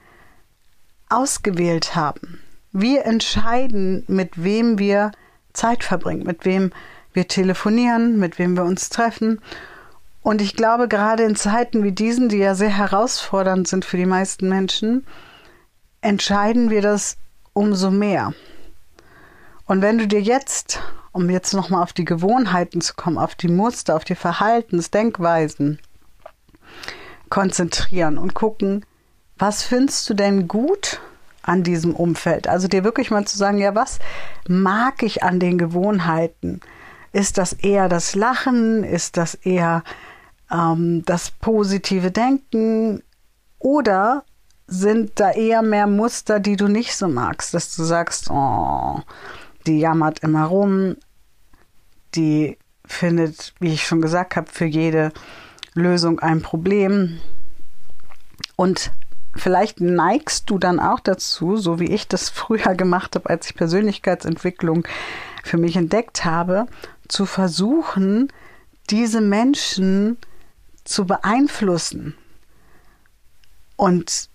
ausgewählt 1.11 1.95
haben. 1.95 2.41
Wir 2.73 3.05
entscheiden, 3.05 4.05
mit 4.09 4.43
wem 4.43 4.79
wir 4.79 5.13
Zeit 5.53 5.85
verbringen, 5.85 6.25
mit 6.25 6.47
wem 6.47 6.73
wir 7.13 7.29
telefonieren, 7.29 8.19
mit 8.19 8.39
wem 8.39 8.57
wir 8.57 8.65
uns 8.65 8.89
treffen. 8.89 9.41
Und 10.23 10.41
ich 10.41 10.55
glaube, 10.55 10.87
gerade 10.87 11.25
in 11.25 11.35
Zeiten 11.35 11.83
wie 11.83 11.93
diesen, 11.93 12.29
die 12.29 12.39
ja 12.39 12.55
sehr 12.55 12.71
herausfordernd 12.71 13.67
sind 13.67 13.85
für 13.85 13.97
die 13.97 14.07
meisten 14.07 14.49
Menschen, 14.49 15.05
entscheiden 16.01 16.71
wir 16.71 16.81
das 16.81 17.17
umso 17.53 17.91
mehr. 17.91 18.33
Und 19.67 19.83
wenn 19.83 19.99
du 19.99 20.07
dir 20.07 20.21
jetzt, 20.21 20.81
um 21.13 21.29
jetzt 21.29 21.55
nochmal 21.55 21.83
auf 21.83 21.93
die 21.93 22.05
Gewohnheiten 22.05 22.81
zu 22.81 22.95
kommen, 22.95 23.19
auf 23.19 23.35
die 23.35 23.49
Muster, 23.49 23.97
auf 23.97 24.05
die 24.05 24.15
Verhaltensdenkweisen 24.15 25.79
konzentrieren 27.29 28.19
und 28.19 28.35
gucken, 28.35 28.85
was 29.39 29.63
findest 29.63 30.09
du 30.09 30.15
denn 30.15 30.47
gut 30.47 31.01
an 31.43 31.63
diesem 31.65 31.95
Umfeld? 31.97 32.47
Also 32.47 32.69
dir 32.69 32.85
wirklich 32.85 33.11
mal 33.11 33.27
zu 33.27 33.37
sagen, 33.37 33.59
ja, 33.59 33.75
was 33.75 33.99
mag 34.47 35.03
ich 35.03 35.23
an 35.23 35.41
den 35.41 35.59
Gewohnheiten? 35.59 36.61
Ist 37.13 37.39
das 37.39 37.53
eher 37.53 37.89
das 37.89 38.15
Lachen? 38.15 38.85
Ist 38.85 39.17
das 39.17 39.35
eher 39.35 39.83
ähm, 40.53 41.05
das 41.05 41.31
positive 41.31 42.11
Denken? 42.11 43.03
Oder 43.59 44.25
sind 44.67 45.21
da 45.21 45.31
eher 45.31 45.63
mehr 45.63 45.87
Muster, 45.87 46.41
die 46.41 46.57
du 46.57 46.69
nicht 46.69 46.97
so 46.97 47.09
magst, 47.09 47.55
dass 47.55 47.75
du 47.77 47.85
sagst, 47.85 48.31
oh, 48.31 49.01
die 49.67 49.79
jammert 49.79 50.21
immer 50.21 50.45
rum, 50.45 50.97
die 52.15 52.59
findet, 52.85 53.55
wie 53.61 53.73
ich 53.73 53.87
schon 53.87 54.03
gesagt 54.03 54.37
habe, 54.37 54.51
für 54.51 54.65
jede 54.65 55.13
Lösung 55.75 56.21
ein 56.21 56.43
Problem. 56.43 57.21
Und 58.57 58.93
vielleicht 59.35 59.81
neigst 59.81 60.51
du 60.51 60.59
dann 60.59 60.81
auch 60.81 61.01
dazu, 61.01 61.57
so 61.57 61.79
wie 61.79 61.93
ich 61.93 62.09
das 62.09 62.29
früher 62.29 62.75
gemacht 62.75 63.15
habe, 63.15 63.31
als 63.31 63.47
ich 63.47 63.55
Persönlichkeitsentwicklung 63.55 64.87
für 65.45 65.59
mich 65.59 65.77
entdeckt 65.77 66.25
habe, 66.25 66.67
zu 67.09 67.27
versuchen, 67.27 68.33
diese 68.91 69.21
Menschen 69.21 70.19
zu 70.85 71.07
beeinflussen 71.07 72.15
und 73.77 74.29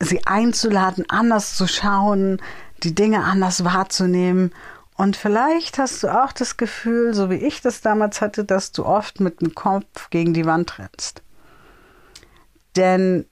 sie 0.00 0.26
einzuladen, 0.26 1.04
anders 1.08 1.56
zu 1.56 1.66
schauen, 1.66 2.40
die 2.82 2.94
Dinge 2.94 3.24
anders 3.24 3.64
wahrzunehmen. 3.64 4.52
Und 4.96 5.16
vielleicht 5.16 5.78
hast 5.78 6.02
du 6.02 6.08
auch 6.08 6.32
das 6.32 6.56
Gefühl, 6.56 7.14
so 7.14 7.30
wie 7.30 7.36
ich 7.36 7.60
das 7.60 7.80
damals 7.80 8.20
hatte, 8.20 8.44
dass 8.44 8.72
du 8.72 8.84
oft 8.84 9.20
mit 9.20 9.40
dem 9.40 9.54
Kopf 9.54 10.10
gegen 10.10 10.34
die 10.34 10.46
Wand 10.46 10.78
rennst. 10.78 11.22
Denn 12.76 13.26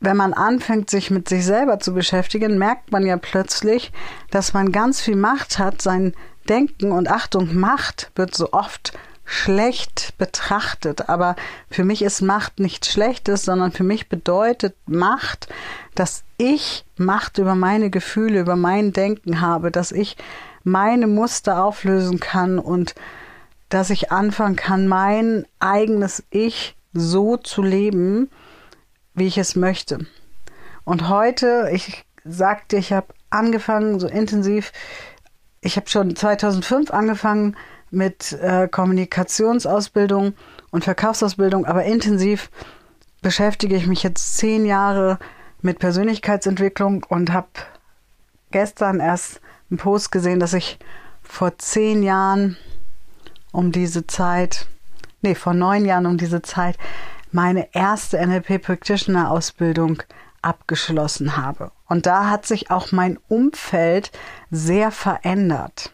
wenn 0.00 0.16
man 0.16 0.32
anfängt, 0.34 0.90
sich 0.90 1.10
mit 1.10 1.28
sich 1.28 1.44
selber 1.44 1.78
zu 1.78 1.94
beschäftigen, 1.94 2.58
merkt 2.58 2.90
man 2.90 3.06
ja 3.06 3.16
plötzlich, 3.16 3.92
dass 4.30 4.52
man 4.52 4.72
ganz 4.72 5.00
viel 5.00 5.16
Macht 5.16 5.58
hat. 5.58 5.80
Sein 5.80 6.14
Denken 6.48 6.90
und 6.90 7.08
Achtung, 7.08 7.54
Macht 7.54 8.10
wird 8.16 8.34
so 8.34 8.52
oft 8.52 8.92
schlecht 9.24 10.14
betrachtet. 10.18 11.08
Aber 11.08 11.36
für 11.70 11.84
mich 11.84 12.02
ist 12.02 12.20
Macht 12.20 12.60
nichts 12.60 12.92
Schlechtes, 12.92 13.44
sondern 13.44 13.72
für 13.72 13.84
mich 13.84 14.08
bedeutet 14.08 14.74
Macht, 14.86 15.48
dass 15.94 16.24
ich 16.38 16.84
Macht 16.96 17.38
über 17.38 17.54
meine 17.54 17.90
Gefühle, 17.90 18.40
über 18.40 18.56
mein 18.56 18.92
Denken 18.92 19.40
habe, 19.40 19.70
dass 19.70 19.92
ich 19.92 20.16
meine 20.64 21.06
Muster 21.06 21.64
auflösen 21.64 22.20
kann 22.20 22.58
und 22.58 22.94
dass 23.68 23.90
ich 23.90 24.12
anfangen 24.12 24.56
kann, 24.56 24.86
mein 24.86 25.46
eigenes 25.58 26.22
Ich 26.30 26.76
so 26.92 27.36
zu 27.36 27.62
leben, 27.62 28.30
wie 29.14 29.26
ich 29.26 29.38
es 29.38 29.56
möchte. 29.56 30.06
Und 30.84 31.08
heute, 31.08 31.70
ich 31.72 32.04
sagte, 32.24 32.76
ich 32.76 32.92
habe 32.92 33.08
angefangen 33.30 33.98
so 33.98 34.08
intensiv, 34.08 34.72
ich 35.60 35.76
habe 35.76 35.88
schon 35.88 36.14
2005 36.14 36.90
angefangen, 36.90 37.56
mit 37.92 38.32
äh, 38.32 38.68
Kommunikationsausbildung 38.68 40.34
und 40.70 40.84
Verkaufsausbildung, 40.84 41.66
aber 41.66 41.84
intensiv 41.84 42.50
beschäftige 43.20 43.76
ich 43.76 43.86
mich 43.86 44.02
jetzt 44.02 44.36
zehn 44.36 44.64
Jahre 44.64 45.18
mit 45.60 45.78
Persönlichkeitsentwicklung 45.78 47.04
und 47.08 47.32
habe 47.32 47.48
gestern 48.50 49.00
erst 49.00 49.40
einen 49.70 49.78
Post 49.78 50.10
gesehen, 50.10 50.40
dass 50.40 50.54
ich 50.54 50.78
vor 51.22 51.56
zehn 51.58 52.02
Jahren 52.02 52.56
um 53.52 53.70
diese 53.70 54.06
Zeit, 54.06 54.66
nee, 55.20 55.34
vor 55.34 55.54
neun 55.54 55.84
Jahren 55.84 56.06
um 56.06 56.18
diese 56.18 56.42
Zeit 56.42 56.76
meine 57.30 57.74
erste 57.74 58.24
NLP 58.24 58.60
Practitioner 58.60 59.30
Ausbildung 59.30 60.02
abgeschlossen 60.42 61.36
habe. 61.36 61.70
Und 61.88 62.06
da 62.06 62.28
hat 62.28 62.46
sich 62.46 62.70
auch 62.70 62.92
mein 62.92 63.18
Umfeld 63.28 64.10
sehr 64.50 64.90
verändert. 64.90 65.92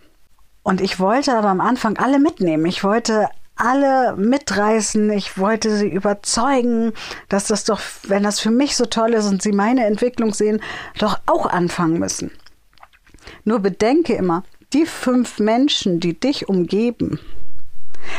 Und 0.63 0.81
ich 0.81 1.01
wollte 1.01 1.35
aber 1.35 1.49
am 1.49 1.61
Anfang 1.61 1.97
alle 1.99 2.19
mitnehmen. 2.19 2.67
Ich 2.67 2.85
wollte 2.85 3.29
alle 3.57 4.17
mitreißen. 4.17 5.11
Ich 5.11 5.39
wollte 5.39 5.77
sie 5.77 5.89
überzeugen, 5.89 6.93
dass 7.29 7.47
das 7.47 7.65
doch, 7.65 7.81
wenn 8.05 8.23
das 8.23 8.41
für 8.41 8.51
mich 8.51 8.77
so 8.77 8.87
toll 8.87 9.15
ist 9.15 9.27
und 9.27 9.43
sie 9.43 9.53
meine 9.53 9.85
Entwicklung 9.85 10.33
sehen, 10.33 10.61
doch 10.99 11.19
auch 11.27 11.47
anfangen 11.47 11.99
müssen. 11.99 12.31
Nur 13.45 13.59
bedenke 13.61 14.15
immer, 14.15 14.45
die 14.73 14.87
fünf 14.87 15.39
Menschen, 15.39 16.01
die 16.01 16.19
dich 16.19 16.49
umgeben, 16.49 17.19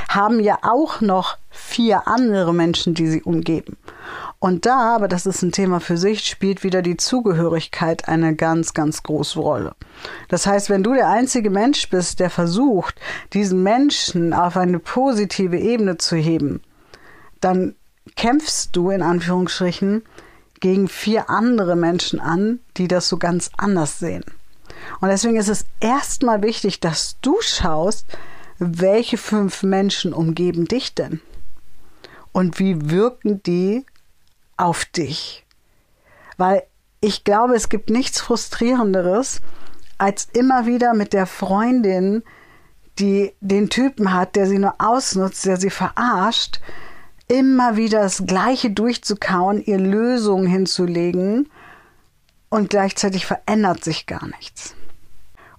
haben 0.08 0.40
ja 0.40 0.60
auch 0.62 1.02
noch 1.02 1.38
vier 1.50 2.08
andere 2.08 2.54
Menschen, 2.54 2.94
die 2.94 3.08
sie 3.08 3.22
umgeben. 3.22 3.78
Und 4.40 4.66
da, 4.66 4.96
aber 4.96 5.10
das 5.10 5.26
ist 5.26 5.42
ein 5.42 5.52
Thema 5.52 5.82
für 5.82 5.98
sich, 5.98 6.24
spielt 6.24 6.64
wieder 6.64 6.82
die 6.82 6.96
Zugehörigkeit 6.96 8.08
eine 8.08 8.36
ganz, 8.36 8.74
ganz 8.74 9.04
große 9.04 9.40
Rolle. 9.40 9.76
Das 10.30 10.48
heißt, 10.48 10.70
wenn 10.70 10.84
du 10.84 10.94
der 10.94 11.10
einzige 11.10 11.50
Mensch 11.50 11.90
bist, 11.90 12.22
der 12.22 12.30
versucht, 12.30 12.96
diesen 13.34 13.64
Menschen 13.64 14.34
auf 14.34 14.56
eine 14.56 14.80
positive 14.80 15.58
Ebene 15.58 15.98
zu 15.98 16.16
heben, 16.16 16.62
dann 17.42 17.76
kämpfst 18.16 18.70
du 18.76 18.92
in 18.92 19.02
Anführungsstrichen 19.02 20.04
gegen 20.62 20.88
vier 20.88 21.30
andere 21.30 21.76
Menschen 21.76 22.20
an, 22.20 22.60
die 22.78 22.88
das 22.88 23.10
so 23.10 23.18
ganz 23.18 23.50
anders 23.58 24.00
sehen. 24.00 24.24
Und 25.02 25.10
deswegen 25.10 25.38
ist 25.38 25.50
es 25.50 25.66
erstmal 25.80 26.42
wichtig, 26.42 26.80
dass 26.80 27.18
du 27.22 27.36
schaust, 27.42 28.06
welche 28.60 29.18
fünf 29.18 29.64
Menschen 29.64 30.14
umgeben 30.14 30.66
dich 30.66 30.94
denn? 30.94 31.22
Und 32.32 32.60
wie 32.60 32.92
wirken 32.92 33.42
die 33.44 33.86
auf 34.58 34.86
dich? 34.86 35.46
Weil 36.38 36.64
ich 37.02 37.24
glaube, 37.24 37.56
es 37.56 37.70
gibt 37.70 37.90
nichts 37.90 38.20
Frustrierenderes, 38.22 39.42
als 39.98 40.28
immer 40.34 40.66
wieder 40.66 40.94
mit 40.94 41.14
der 41.14 41.26
Freundin, 41.26 42.24
die 43.00 43.34
den 43.40 43.70
Typen 43.70 44.14
hat, 44.14 44.36
der 44.36 44.48
sie 44.48 44.60
nur 44.60 44.76
ausnutzt, 44.78 45.46
der 45.46 45.58
sie 45.58 45.70
verarscht, 45.70 46.60
immer 47.28 47.78
wieder 47.78 48.02
das 48.02 48.26
Gleiche 48.26 48.72
durchzukauen, 48.72 49.64
ihr 49.64 49.78
Lösungen 49.78 50.48
hinzulegen 50.48 51.50
und 52.50 52.70
gleichzeitig 52.70 53.26
verändert 53.26 53.84
sich 53.84 54.06
gar 54.06 54.28
nichts. 54.28 54.76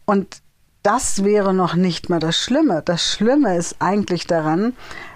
Und 0.05 0.43
das 0.83 1.25
wäre 1.25 1.53
noch 1.53 1.75
nicht 1.75 2.09
mal 2.09 2.21
das 2.21 2.37
Schlimme. 2.37 2.83
Das 2.83 3.13
Schlimme 3.13 3.57
ist 3.57 3.77
eigentlich 3.81 4.27
daran, 4.27 4.75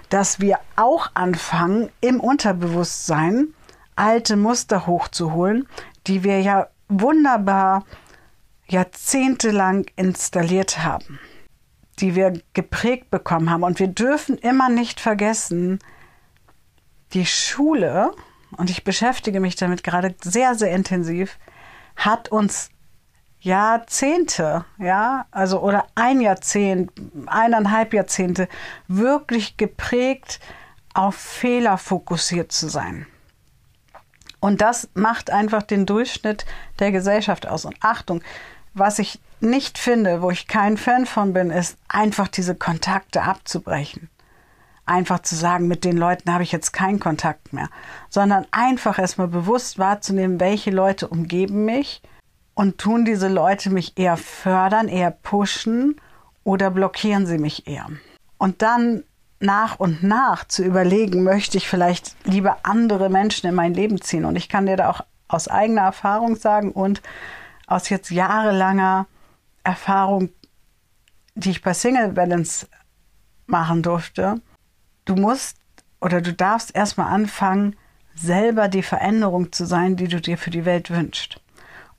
dass 0.09 0.39
wir 0.39 0.59
auch 0.75 1.09
anfangen, 1.13 1.89
im 2.01 2.19
Unterbewusstsein 2.19 3.53
alte 3.95 4.35
Muster 4.35 4.85
hochzuholen, 4.85 5.67
die 6.07 6.23
wir 6.23 6.41
ja 6.41 6.67
wunderbar 6.87 7.83
jahrzehntelang 8.67 9.85
installiert 9.95 10.83
haben, 10.83 11.19
die 11.99 12.15
wir 12.15 12.33
geprägt 12.53 13.09
bekommen 13.09 13.49
haben. 13.49 13.63
Und 13.63 13.79
wir 13.79 13.87
dürfen 13.87 14.37
immer 14.37 14.69
nicht 14.69 14.99
vergessen, 14.99 15.79
die 17.13 17.25
Schule, 17.25 18.11
und 18.57 18.69
ich 18.69 18.83
beschäftige 18.83 19.39
mich 19.39 19.55
damit 19.55 19.83
gerade 19.83 20.15
sehr, 20.23 20.55
sehr 20.55 20.71
intensiv, 20.71 21.37
hat 21.95 22.29
uns 22.29 22.69
Jahrzehnte, 23.45 24.65
ja, 24.79 25.27
also 25.29 25.61
oder 25.61 25.85
ein 25.93 26.19
Jahrzehnt, 26.19 26.91
eineinhalb 27.27 27.93
Jahrzehnte 27.93 28.49
wirklich 28.87 29.55
geprägt, 29.55 30.39
auf 30.95 31.13
Fehler 31.13 31.77
fokussiert 31.77 32.51
zu 32.51 32.69
sein. 32.69 33.05
Und 34.39 34.61
das 34.61 34.89
macht 34.95 35.29
einfach 35.29 35.61
den 35.61 35.85
Durchschnitt 35.85 36.47
der 36.79 36.91
Gesellschaft 36.91 37.47
aus. 37.47 37.65
Und 37.65 37.75
Achtung, 37.81 38.23
was 38.73 38.97
ich 38.97 39.19
nicht 39.41 39.77
finde, 39.77 40.23
wo 40.23 40.31
ich 40.31 40.47
kein 40.47 40.75
Fan 40.75 41.05
von 41.05 41.33
bin, 41.33 41.51
ist 41.51 41.77
einfach 41.87 42.27
diese 42.27 42.55
Kontakte 42.55 43.21
abzubrechen. 43.21 44.09
Einfach 44.87 45.19
zu 45.19 45.35
sagen, 45.35 45.67
mit 45.67 45.83
den 45.83 45.97
Leuten 45.97 46.33
habe 46.33 46.41
ich 46.41 46.51
jetzt 46.51 46.73
keinen 46.73 46.99
Kontakt 46.99 47.53
mehr, 47.53 47.69
sondern 48.09 48.47
einfach 48.49 48.97
erstmal 48.97 49.27
bewusst 49.27 49.77
wahrzunehmen, 49.77 50.39
welche 50.39 50.71
Leute 50.71 51.07
umgeben 51.07 51.65
mich 51.65 52.01
und 52.55 52.77
tun 52.79 53.05
diese 53.05 53.27
Leute 53.27 53.69
mich 53.69 53.97
eher 53.97 54.17
fördern, 54.17 54.87
eher 54.87 55.11
pushen 55.11 56.01
oder 56.43 56.71
blockieren 56.71 57.27
sie 57.27 57.37
mich 57.37 57.67
eher. 57.67 57.87
Und 58.37 58.61
dann 58.61 59.03
nach 59.39 59.79
und 59.79 60.01
nach 60.01 60.45
zu 60.45 60.63
überlegen, 60.63 61.23
möchte 61.23 61.57
ich 61.57 61.67
vielleicht 61.67 62.15
lieber 62.25 62.57
andere 62.63 63.09
Menschen 63.09 63.47
in 63.47 63.55
mein 63.55 63.73
Leben 63.73 64.01
ziehen. 64.01 64.25
Und 64.25 64.35
ich 64.35 64.49
kann 64.49 64.65
dir 64.65 64.77
da 64.77 64.89
auch 64.89 65.01
aus 65.27 65.47
eigener 65.47 65.81
Erfahrung 65.81 66.35
sagen 66.35 66.71
und 66.71 67.01
aus 67.67 67.89
jetzt 67.89 68.09
jahrelanger 68.09 69.07
Erfahrung, 69.63 70.29
die 71.35 71.51
ich 71.51 71.61
bei 71.61 71.73
Single 71.73 72.09
Balance 72.09 72.67
machen 73.47 73.83
durfte, 73.83 74.41
du 75.05 75.15
musst 75.15 75.57
oder 75.99 76.21
du 76.21 76.33
darfst 76.33 76.75
erstmal 76.75 77.11
anfangen, 77.11 77.75
selber 78.15 78.69
die 78.69 78.83
Veränderung 78.83 79.51
zu 79.51 79.65
sein, 79.65 79.97
die 79.97 80.07
du 80.07 80.21
dir 80.21 80.37
für 80.37 80.51
die 80.51 80.65
Welt 80.65 80.89
wünschst. 80.89 81.41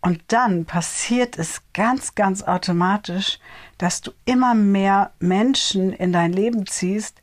Und 0.06 0.22
dann 0.28 0.66
passiert 0.66 1.36
es 1.36 1.62
ganz, 1.74 2.14
ganz 2.14 2.44
automatisch, 2.44 3.40
dass 3.76 4.02
du 4.02 4.12
immer 4.24 4.54
mehr 4.54 5.10
Menschen 5.18 5.92
in 5.92 6.12
dein 6.12 6.32
Leben 6.32 6.64
ziehst, 6.64 7.20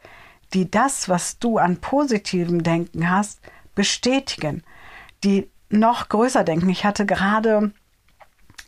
die 0.53 0.69
das, 0.69 1.07
was 1.07 1.39
du 1.39 1.59
an 1.59 1.77
positivem 1.77 2.61
Denken 2.61 3.09
hast, 3.09 3.39
bestätigen, 3.73 4.63
die 5.23 5.49
noch 5.69 6.09
größer 6.09 6.43
denken. 6.43 6.67
Ich 6.67 6.83
hatte 6.83 7.05
gerade 7.05 7.71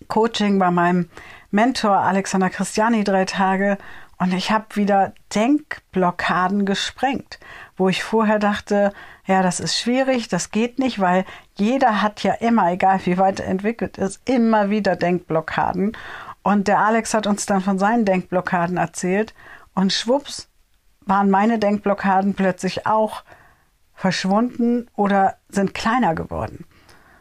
Coaching 0.08 0.60
bei 0.60 0.71
meinem 0.71 1.10
Mentor 1.51 1.97
Alexander 1.97 2.49
Christiani 2.49 3.04
drei 3.04 3.25
Tage 3.25 3.78
und 4.17 4.34
ich 4.34 4.49
habe 4.49 4.78
wieder 4.78 5.13
Denkblockaden 5.36 6.65
gesprengt, 6.65 7.38
wo 7.78 7.90
ich 7.90 8.04
vorher 8.04 8.40
dachte, 8.40 8.94
ja, 9.26 9.42
das 9.42 9.60
ist 9.60 9.78
schwierig, 9.78 10.28
das 10.28 10.52
geht 10.52 10.80
nicht, 10.80 11.00
weil 11.00 11.26
jeder 11.56 12.02
hat 12.02 12.24
ja 12.24 12.34
immer, 12.34 12.72
egal 12.72 13.00
wie 13.06 13.18
weit 13.18 13.40
er 13.40 13.48
entwickelt 13.48 13.98
ist, 13.98 14.22
immer 14.26 14.70
wieder 14.70 14.96
Denkblockaden. 14.96 15.98
Und 16.44 16.68
der 16.68 16.80
Alex 16.80 17.14
hat 17.14 17.28
uns 17.28 17.46
dann 17.46 17.62
von 17.62 17.80
seinen 17.80 18.06
Denkblockaden 18.06 18.78
erzählt 18.78 19.34
und 19.74 19.92
schwupps 19.92 20.48
waren 21.02 21.30
meine 21.30 21.60
Denkblockaden 21.60 22.34
plötzlich 22.34 22.88
auch 22.88 23.24
verschwunden 23.94 24.88
oder 24.96 25.36
sind 25.50 25.74
kleiner 25.74 26.16
geworden. 26.16 26.66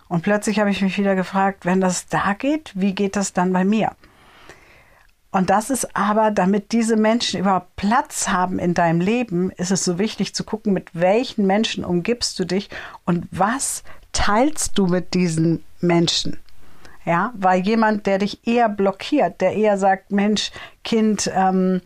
Und 0.09 0.23
plötzlich 0.23 0.61
habe 0.61 0.71
ich 0.71 0.83
mich 0.83 0.99
wieder 0.99 1.15
gefragt, 1.15 1.65
wenn 1.65 1.81
das 1.81 2.07
da 2.07 2.35
geht, 2.35 2.73
wie 2.75 2.95
geht 2.95 3.17
das 3.17 3.33
dann 3.33 3.53
bei 3.53 3.65
mir? 3.65 3.93
Und 5.35 5.51
das 5.51 5.69
ist 5.69 5.97
aber, 5.97 6.31
damit 6.31 6.71
diese 6.71 6.95
Menschen 6.95 7.41
überhaupt 7.41 7.75
Platz 7.75 8.29
haben 8.29 8.61
in 8.61 8.73
deinem 8.73 9.01
Leben, 9.01 9.51
ist 9.51 9.73
es 9.73 9.85
so 9.85 9.99
wichtig 9.99 10.33
zu 10.33 10.45
gucken, 10.45 10.73
mit 10.73 10.91
welchen 10.93 11.45
Menschen 11.45 11.85
umgibst 11.85 12.39
du 12.39 12.45
dich 12.45 12.71
und 13.05 13.27
was 13.33 13.83
teilst 14.13 14.79
du 14.79 14.87
mit 14.87 15.13
diesen 15.13 15.65
Menschen. 15.81 16.39
Ja, 17.05 17.33
weil 17.35 17.63
jemand, 17.63 18.07
der 18.07 18.19
dich 18.19 18.47
eher 18.47 18.69
blockiert, 18.69 19.41
der 19.41 19.55
eher 19.55 19.77
sagt, 19.77 20.13
Mensch, 20.13 20.53
Kind, 20.85 21.29
ähm, 21.35 21.83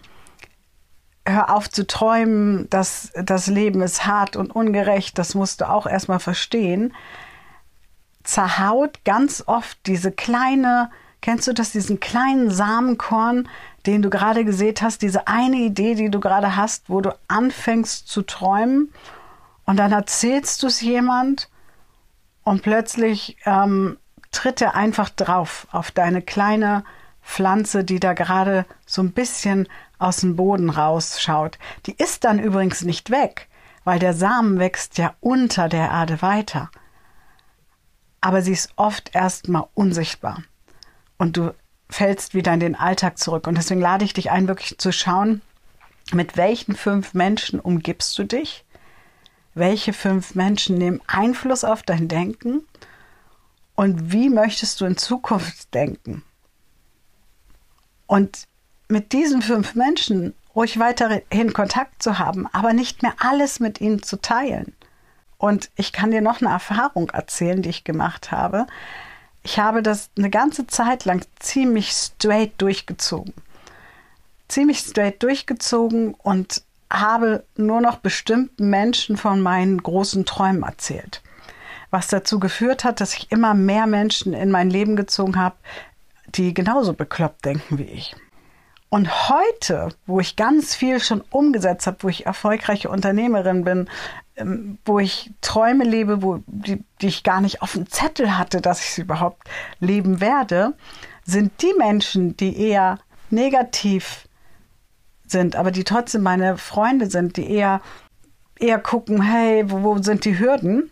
hör 1.26 1.56
auf 1.56 1.70
zu 1.70 1.86
träumen, 1.86 2.68
dass 2.68 3.12
das 3.14 3.46
Leben 3.46 3.80
ist 3.80 4.04
hart 4.04 4.36
und 4.36 4.54
ungerecht, 4.54 5.16
das 5.16 5.34
musst 5.34 5.62
du 5.62 5.70
auch 5.70 5.86
erstmal 5.86 6.20
verstehen, 6.20 6.92
zerhaut 8.24 9.06
ganz 9.06 9.42
oft 9.46 9.78
diese 9.86 10.12
kleine 10.12 10.90
Kennst 11.20 11.48
du 11.48 11.52
das, 11.52 11.72
diesen 11.72 12.00
kleinen 12.00 12.50
Samenkorn, 12.50 13.48
den 13.86 14.02
du 14.02 14.10
gerade 14.10 14.44
gesät 14.44 14.82
hast, 14.82 15.02
diese 15.02 15.26
eine 15.26 15.56
Idee, 15.56 15.94
die 15.94 16.10
du 16.10 16.20
gerade 16.20 16.56
hast, 16.56 16.88
wo 16.88 17.00
du 17.00 17.16
anfängst 17.26 18.08
zu 18.08 18.22
träumen 18.22 18.92
und 19.64 19.76
dann 19.76 19.92
erzählst 19.92 20.62
du 20.62 20.68
es 20.68 20.80
jemand 20.80 21.48
und 22.44 22.62
plötzlich 22.62 23.36
ähm, 23.44 23.98
tritt 24.30 24.60
er 24.60 24.74
einfach 24.74 25.10
drauf 25.10 25.66
auf 25.72 25.90
deine 25.90 26.22
kleine 26.22 26.84
Pflanze, 27.22 27.84
die 27.84 28.00
da 28.00 28.14
gerade 28.14 28.64
so 28.86 29.02
ein 29.02 29.12
bisschen 29.12 29.68
aus 29.98 30.18
dem 30.18 30.36
Boden 30.36 30.70
rausschaut. 30.70 31.58
Die 31.86 31.96
ist 31.96 32.24
dann 32.24 32.38
übrigens 32.38 32.82
nicht 32.82 33.10
weg, 33.10 33.48
weil 33.84 33.98
der 33.98 34.14
Samen 34.14 34.58
wächst 34.58 34.96
ja 34.98 35.14
unter 35.20 35.68
der 35.68 35.88
Erde 35.90 36.22
weiter. 36.22 36.70
Aber 38.20 38.40
sie 38.42 38.52
ist 38.52 38.72
oft 38.76 39.14
erstmal 39.14 39.66
unsichtbar 39.74 40.42
und 41.18 41.36
du 41.36 41.54
fällst 41.90 42.34
wieder 42.34 42.54
in 42.54 42.60
den 42.60 42.74
Alltag 42.74 43.18
zurück. 43.18 43.46
Und 43.46 43.56
deswegen 43.56 43.80
lade 43.80 44.04
ich 44.04 44.12
dich 44.12 44.30
ein, 44.30 44.48
wirklich 44.48 44.78
zu 44.78 44.92
schauen, 44.92 45.42
mit 46.12 46.36
welchen 46.36 46.74
fünf 46.74 47.14
Menschen 47.14 47.60
umgibst 47.60 48.18
du 48.18 48.24
dich? 48.24 48.64
Welche 49.54 49.92
fünf 49.92 50.34
Menschen 50.34 50.78
nehmen 50.78 51.00
Einfluss 51.06 51.64
auf 51.64 51.82
dein 51.82 52.08
Denken? 52.08 52.62
Und 53.74 54.12
wie 54.12 54.28
möchtest 54.28 54.80
du 54.80 54.86
in 54.86 54.96
Zukunft 54.96 55.74
denken? 55.74 56.22
Und 58.06 58.46
mit 58.88 59.12
diesen 59.12 59.42
fünf 59.42 59.74
Menschen 59.74 60.34
ruhig 60.54 60.78
weiterhin 60.78 61.52
Kontakt 61.52 62.02
zu 62.02 62.18
haben, 62.18 62.46
aber 62.52 62.72
nicht 62.72 63.02
mehr 63.02 63.14
alles 63.18 63.60
mit 63.60 63.80
ihnen 63.80 64.02
zu 64.02 64.20
teilen. 64.20 64.74
Und 65.36 65.70
ich 65.76 65.92
kann 65.92 66.10
dir 66.10 66.22
noch 66.22 66.40
eine 66.40 66.50
Erfahrung 66.50 67.10
erzählen, 67.10 67.62
die 67.62 67.68
ich 67.68 67.84
gemacht 67.84 68.32
habe 68.32 68.66
ich 69.48 69.58
habe 69.58 69.82
das 69.82 70.10
eine 70.18 70.28
ganze 70.28 70.66
Zeit 70.66 71.06
lang 71.06 71.24
ziemlich 71.38 71.92
straight 71.92 72.52
durchgezogen. 72.58 73.32
Ziemlich 74.46 74.80
straight 74.80 75.22
durchgezogen 75.22 76.12
und 76.12 76.62
habe 76.90 77.44
nur 77.56 77.80
noch 77.80 77.96
bestimmten 77.96 78.68
Menschen 78.68 79.16
von 79.16 79.40
meinen 79.40 79.82
großen 79.82 80.26
Träumen 80.26 80.64
erzählt. 80.64 81.22
Was 81.90 82.08
dazu 82.08 82.38
geführt 82.38 82.84
hat, 82.84 83.00
dass 83.00 83.14
ich 83.14 83.32
immer 83.32 83.54
mehr 83.54 83.86
Menschen 83.86 84.34
in 84.34 84.50
mein 84.50 84.68
Leben 84.68 84.96
gezogen 84.96 85.36
habe, 85.36 85.56
die 86.26 86.52
genauso 86.52 86.92
bekloppt 86.92 87.46
denken 87.46 87.78
wie 87.78 87.84
ich. 87.84 88.14
Und 88.90 89.28
heute, 89.28 89.90
wo 90.06 90.18
ich 90.18 90.36
ganz 90.36 90.74
viel 90.74 91.00
schon 91.00 91.22
umgesetzt 91.30 91.86
habe, 91.86 91.98
wo 92.00 92.08
ich 92.08 92.24
erfolgreiche 92.24 92.88
Unternehmerin 92.88 93.64
bin, 93.64 93.90
ähm, 94.36 94.78
wo 94.84 94.98
ich 94.98 95.30
Träume 95.42 95.84
lebe, 95.84 96.22
wo, 96.22 96.40
die, 96.46 96.84
die 97.02 97.08
ich 97.08 97.22
gar 97.22 97.40
nicht 97.40 97.60
auf 97.60 97.72
dem 97.72 97.88
Zettel 97.90 98.38
hatte, 98.38 98.60
dass 98.60 98.80
ich 98.80 98.90
sie 98.92 99.02
überhaupt 99.02 99.46
leben 99.78 100.20
werde, 100.20 100.74
sind 101.24 101.60
die 101.60 101.74
Menschen, 101.76 102.36
die 102.38 102.58
eher 102.58 102.98
negativ 103.28 104.26
sind, 105.26 105.56
aber 105.56 105.70
die 105.70 105.84
trotzdem 105.84 106.22
meine 106.22 106.56
Freunde 106.56 107.10
sind, 107.10 107.36
die 107.36 107.50
eher, 107.50 107.82
eher 108.58 108.78
gucken, 108.78 109.20
hey, 109.20 109.70
wo, 109.70 109.82
wo 109.82 110.02
sind 110.02 110.24
die 110.24 110.38
Hürden? 110.38 110.90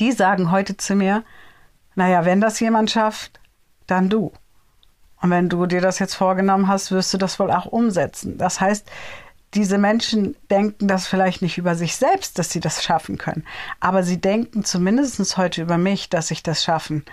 Die 0.00 0.10
sagen 0.10 0.50
heute 0.50 0.76
zu 0.76 0.96
mir, 0.96 1.22
naja, 1.94 2.24
wenn 2.24 2.40
das 2.40 2.58
jemand 2.58 2.90
schafft, 2.90 3.38
dann 3.86 4.08
du. 4.08 4.32
Und 5.24 5.30
wenn 5.30 5.48
du 5.48 5.64
dir 5.64 5.80
das 5.80 6.00
jetzt 6.00 6.16
vorgenommen 6.16 6.68
hast, 6.68 6.92
wirst 6.92 7.14
du 7.14 7.16
das 7.16 7.40
wohl 7.40 7.50
auch 7.50 7.64
umsetzen. 7.64 8.36
Das 8.36 8.60
heißt, 8.60 8.86
diese 9.54 9.78
Menschen 9.78 10.36
denken 10.50 10.86
das 10.86 11.06
vielleicht 11.06 11.40
nicht 11.40 11.56
über 11.56 11.76
sich 11.76 11.96
selbst, 11.96 12.38
dass 12.38 12.50
sie 12.50 12.60
das 12.60 12.84
schaffen 12.84 13.16
können. 13.16 13.46
Aber 13.80 14.02
sie 14.02 14.20
denken 14.20 14.64
zumindest 14.64 15.38
heute 15.38 15.62
über 15.62 15.78
mich, 15.78 16.10
dass 16.10 16.30
ich 16.30 16.42
das 16.42 16.62
schaffen 16.62 17.06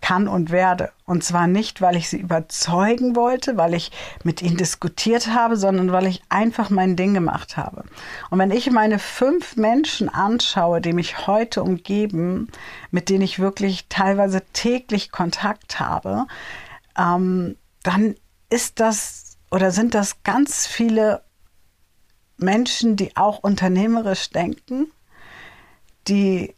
kann 0.00 0.28
und 0.28 0.52
werde. 0.52 0.92
Und 1.06 1.24
zwar 1.24 1.48
nicht, 1.48 1.80
weil 1.80 1.96
ich 1.96 2.08
sie 2.08 2.20
überzeugen 2.20 3.16
wollte, 3.16 3.56
weil 3.56 3.74
ich 3.74 3.90
mit 4.22 4.42
ihnen 4.42 4.56
diskutiert 4.56 5.34
habe, 5.34 5.56
sondern 5.56 5.90
weil 5.90 6.06
ich 6.06 6.22
einfach 6.28 6.70
mein 6.70 6.94
Ding 6.94 7.14
gemacht 7.14 7.56
habe. 7.56 7.82
Und 8.30 8.38
wenn 8.38 8.52
ich 8.52 8.70
meine 8.70 9.00
fünf 9.00 9.56
Menschen 9.56 10.08
anschaue, 10.08 10.80
die 10.80 10.92
mich 10.92 11.26
heute 11.26 11.64
umgeben, 11.64 12.46
mit 12.92 13.08
denen 13.08 13.22
ich 13.22 13.40
wirklich 13.40 13.86
teilweise 13.88 14.42
täglich 14.52 15.10
Kontakt 15.10 15.80
habe, 15.80 16.26
ähm, 16.96 17.56
dann 17.82 18.14
ist 18.50 18.80
das 18.80 19.38
oder 19.50 19.70
sind 19.70 19.94
das 19.94 20.22
ganz 20.22 20.66
viele 20.66 21.22
Menschen, 22.36 22.96
die 22.96 23.16
auch 23.16 23.38
unternehmerisch 23.38 24.30
denken, 24.30 24.90
die 26.08 26.54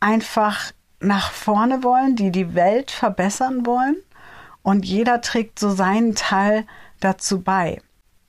einfach 0.00 0.72
nach 1.00 1.30
vorne 1.30 1.82
wollen, 1.82 2.16
die 2.16 2.30
die 2.30 2.54
Welt 2.54 2.90
verbessern 2.90 3.64
wollen 3.66 3.96
und 4.62 4.84
jeder 4.84 5.20
trägt 5.20 5.58
so 5.58 5.70
seinen 5.70 6.14
Teil 6.14 6.66
dazu 7.00 7.40
bei. 7.40 7.80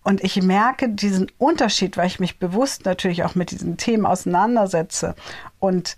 Und 0.04 0.23
ich 0.23 0.41
merke 0.41 0.89
diesen 0.89 1.30
Unterschied, 1.38 1.97
weil 1.97 2.08
ich 2.08 2.19
mich 2.19 2.39
bewusst 2.39 2.86
natürlich 2.86 3.23
auch 3.23 3.36
mit 3.36 3.52
diesen 3.52 3.78
Themen 3.78 4.06
auseinandersetze. 4.06 5.15
Und 5.60 5.97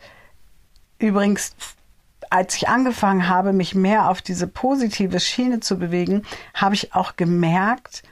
übrigens 0.97 1.55
als 2.31 2.55
ich 2.55 2.69
angefangen 2.69 3.27
habe, 3.27 3.51
mich 3.51 3.75
mehr 3.75 4.09
auf 4.09 4.21
diese 4.21 4.47
positive 4.47 5.19
Schiene 5.19 5.59
zu 5.59 5.77
bewegen, 5.77 6.23
habe 6.53 6.73
ich 6.73 6.95
auch 6.95 7.17
gemerkt, 7.17 8.03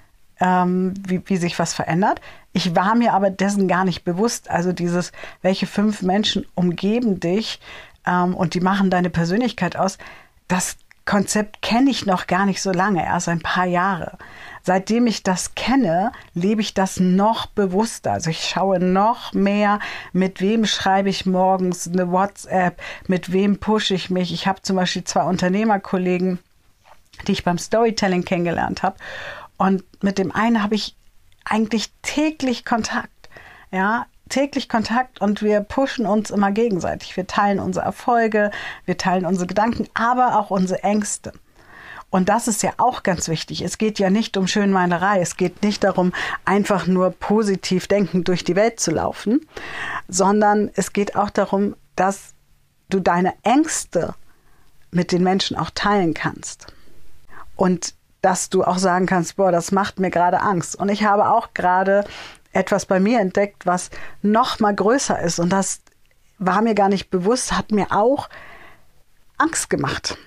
ähm, 0.42 0.94
wie, 1.08 1.22
wie 1.26 1.38
sich 1.38 1.58
was 1.58 1.74
verändert. 1.74 2.20
Ich 2.52 2.76
war 2.76 2.96
mir 2.96 3.14
aber 3.14 3.30
dessen 3.30 3.70
gar 3.70 3.86
nicht 3.86 4.04
bewusst. 4.04 4.50
Also 4.50 4.74
dieses, 4.74 5.14
welche 5.42 5.68
fünf 5.68 6.02
Menschen 6.02 6.46
umgeben 6.54 7.22
dich 7.22 7.62
ähm, 8.06 8.36
und 8.36 8.56
die 8.56 8.60
machen 8.60 8.90
deine 8.90 9.10
Persönlichkeit 9.10 9.78
aus, 9.78 9.98
das 10.50 10.76
Konzept 11.06 11.62
kenne 11.62 11.90
ich 11.90 12.06
noch 12.06 12.28
gar 12.28 12.46
nicht 12.46 12.62
so 12.62 12.72
lange, 12.72 13.04
erst 13.04 13.30
ein 13.30 13.42
paar 13.42 13.66
Jahre. 13.66 14.18
Seitdem 14.70 15.08
ich 15.08 15.24
das 15.24 15.56
kenne, 15.56 16.12
lebe 16.36 16.62
ich 16.62 16.76
das 16.76 17.00
noch 17.00 17.48
bewusster. 17.48 18.12
Also 18.12 18.30
ich 18.30 18.48
schaue 18.48 18.80
noch 18.80 19.34
mehr, 19.34 19.80
mit 20.14 20.42
wem 20.42 20.64
schreibe 20.68 21.10
ich 21.10 21.26
morgens 21.26 21.88
eine 21.88 22.12
WhatsApp, 22.12 22.80
mit 23.08 23.34
wem 23.34 23.60
pushe 23.60 23.96
ich 23.96 24.12
mich. 24.12 24.32
Ich 24.32 24.46
habe 24.46 24.62
zum 24.62 24.76
Beispiel 24.76 25.04
zwei 25.06 25.24
Unternehmerkollegen, 25.24 26.38
die 27.26 27.32
ich 27.32 27.44
beim 27.44 27.58
Storytelling 27.58 28.24
kennengelernt 28.24 28.84
habe. 28.84 28.98
Und 29.58 29.84
mit 30.04 30.20
dem 30.20 30.32
einen 30.32 30.62
habe 30.62 30.76
ich 30.76 30.96
eigentlich 31.46 31.92
täglich 32.04 32.64
Kontakt. 32.64 33.28
Ja, 33.72 34.06
täglich 34.30 34.70
Kontakt 34.70 35.20
und 35.20 35.42
wir 35.42 35.62
pushen 35.62 36.06
uns 36.06 36.30
immer 36.30 36.52
gegenseitig. 36.52 37.18
Wir 37.18 37.26
teilen 37.26 37.60
unsere 37.60 37.86
Erfolge, 37.86 38.52
wir 38.86 38.98
teilen 39.00 39.26
unsere 39.26 39.48
Gedanken, 39.48 39.88
aber 39.96 40.38
auch 40.38 40.52
unsere 40.52 40.84
Ängste. 40.84 41.34
Und 42.10 42.30
das 42.30 42.48
ist 42.48 42.64
ja 42.64 42.74
auch 42.78 43.04
ganz 43.04 43.28
wichtig. 43.28 43.62
Es 43.62 43.78
geht 43.78 44.00
ja 44.00 44.10
nicht 44.10 44.36
um 44.36 44.48
Schönmeinerei. 44.48 45.20
Es 45.22 45.38
geht 45.38 45.62
nicht 45.62 45.84
darum, 45.84 46.12
einfach 46.44 46.88
nur 46.88 47.12
positiv 47.12 47.88
denkend 47.88 48.28
durch 48.28 48.44
die 48.44 48.56
Welt 48.56 48.80
zu 48.80 48.92
laufen, 48.92 49.48
sondern 50.08 50.72
es 50.74 50.92
geht 50.94 51.16
auch 51.16 51.30
darum, 51.30 51.76
dass 51.96 52.34
du 52.90 53.00
deine 53.00 53.34
Ängste 53.44 54.16
mit 54.92 55.12
den 55.12 55.24
Menschen 55.24 55.56
auch 55.56 55.70
teilen 55.70 56.16
kannst. 56.16 56.68
Und 57.56 57.94
dass 58.22 58.50
du 58.50 58.64
auch 58.64 58.80
sagen 58.80 59.06
kannst, 59.06 59.36
boah, 59.36 59.52
das 59.52 59.72
macht 59.72 60.00
mir 60.00 60.10
gerade 60.10 60.42
Angst. 60.42 60.76
Und 60.76 60.90
ich 60.90 61.04
habe 61.04 61.30
auch 61.30 61.54
gerade 61.54 62.06
etwas 62.52 62.86
bei 62.86 63.00
mir 63.00 63.20
entdeckt, 63.20 63.66
was 63.66 63.92
noch 64.22 64.60
mal 64.60 64.74
größer 64.74 65.20
ist. 65.22 65.40
Und 65.40 65.50
das 65.50 65.82
war 66.40 66.62
mir 66.62 66.74
gar 66.74 66.90
nicht 66.90 67.12
bewusst, 67.12 67.56
hat 67.56 67.72
mir 67.72 67.92
auch 67.92 68.30
Angst 69.38 69.70
gemacht. 69.70 70.18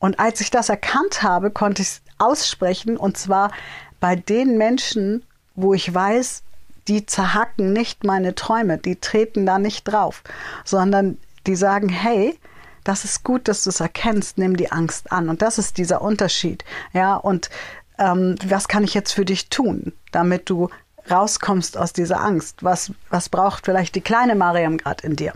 Und 0.00 0.18
als 0.18 0.40
ich 0.40 0.50
das 0.50 0.68
erkannt 0.68 1.22
habe, 1.22 1.50
konnte 1.50 1.82
ich 1.82 1.88
es 1.88 2.02
aussprechen. 2.18 2.96
Und 2.96 3.16
zwar 3.16 3.52
bei 4.00 4.16
den 4.16 4.58
Menschen, 4.58 5.24
wo 5.54 5.74
ich 5.74 5.94
weiß, 5.94 6.42
die 6.88 7.06
zerhacken 7.06 7.72
nicht 7.72 8.02
meine 8.02 8.34
Träume, 8.34 8.78
die 8.78 8.96
treten 8.96 9.46
da 9.46 9.58
nicht 9.58 9.84
drauf, 9.84 10.22
sondern 10.64 11.18
die 11.46 11.54
sagen, 11.54 11.88
hey, 11.88 12.36
das 12.82 13.04
ist 13.04 13.22
gut, 13.22 13.46
dass 13.46 13.64
du 13.64 13.70
es 13.70 13.80
erkennst, 13.80 14.38
nimm 14.38 14.56
die 14.56 14.72
Angst 14.72 15.12
an. 15.12 15.28
Und 15.28 15.42
das 15.42 15.58
ist 15.58 15.76
dieser 15.76 16.00
Unterschied. 16.00 16.64
Ja, 16.92 17.14
und 17.14 17.50
ähm, 17.98 18.36
was 18.46 18.68
kann 18.68 18.84
ich 18.84 18.94
jetzt 18.94 19.12
für 19.12 19.26
dich 19.26 19.50
tun, 19.50 19.92
damit 20.12 20.48
du 20.48 20.70
rauskommst 21.10 21.76
aus 21.76 21.92
dieser 21.92 22.20
Angst? 22.20 22.64
Was, 22.64 22.92
was 23.10 23.28
braucht 23.28 23.66
vielleicht 23.66 23.94
die 23.94 24.00
kleine 24.00 24.34
Mariam 24.34 24.78
gerade 24.78 25.06
in 25.06 25.16
dir? 25.16 25.34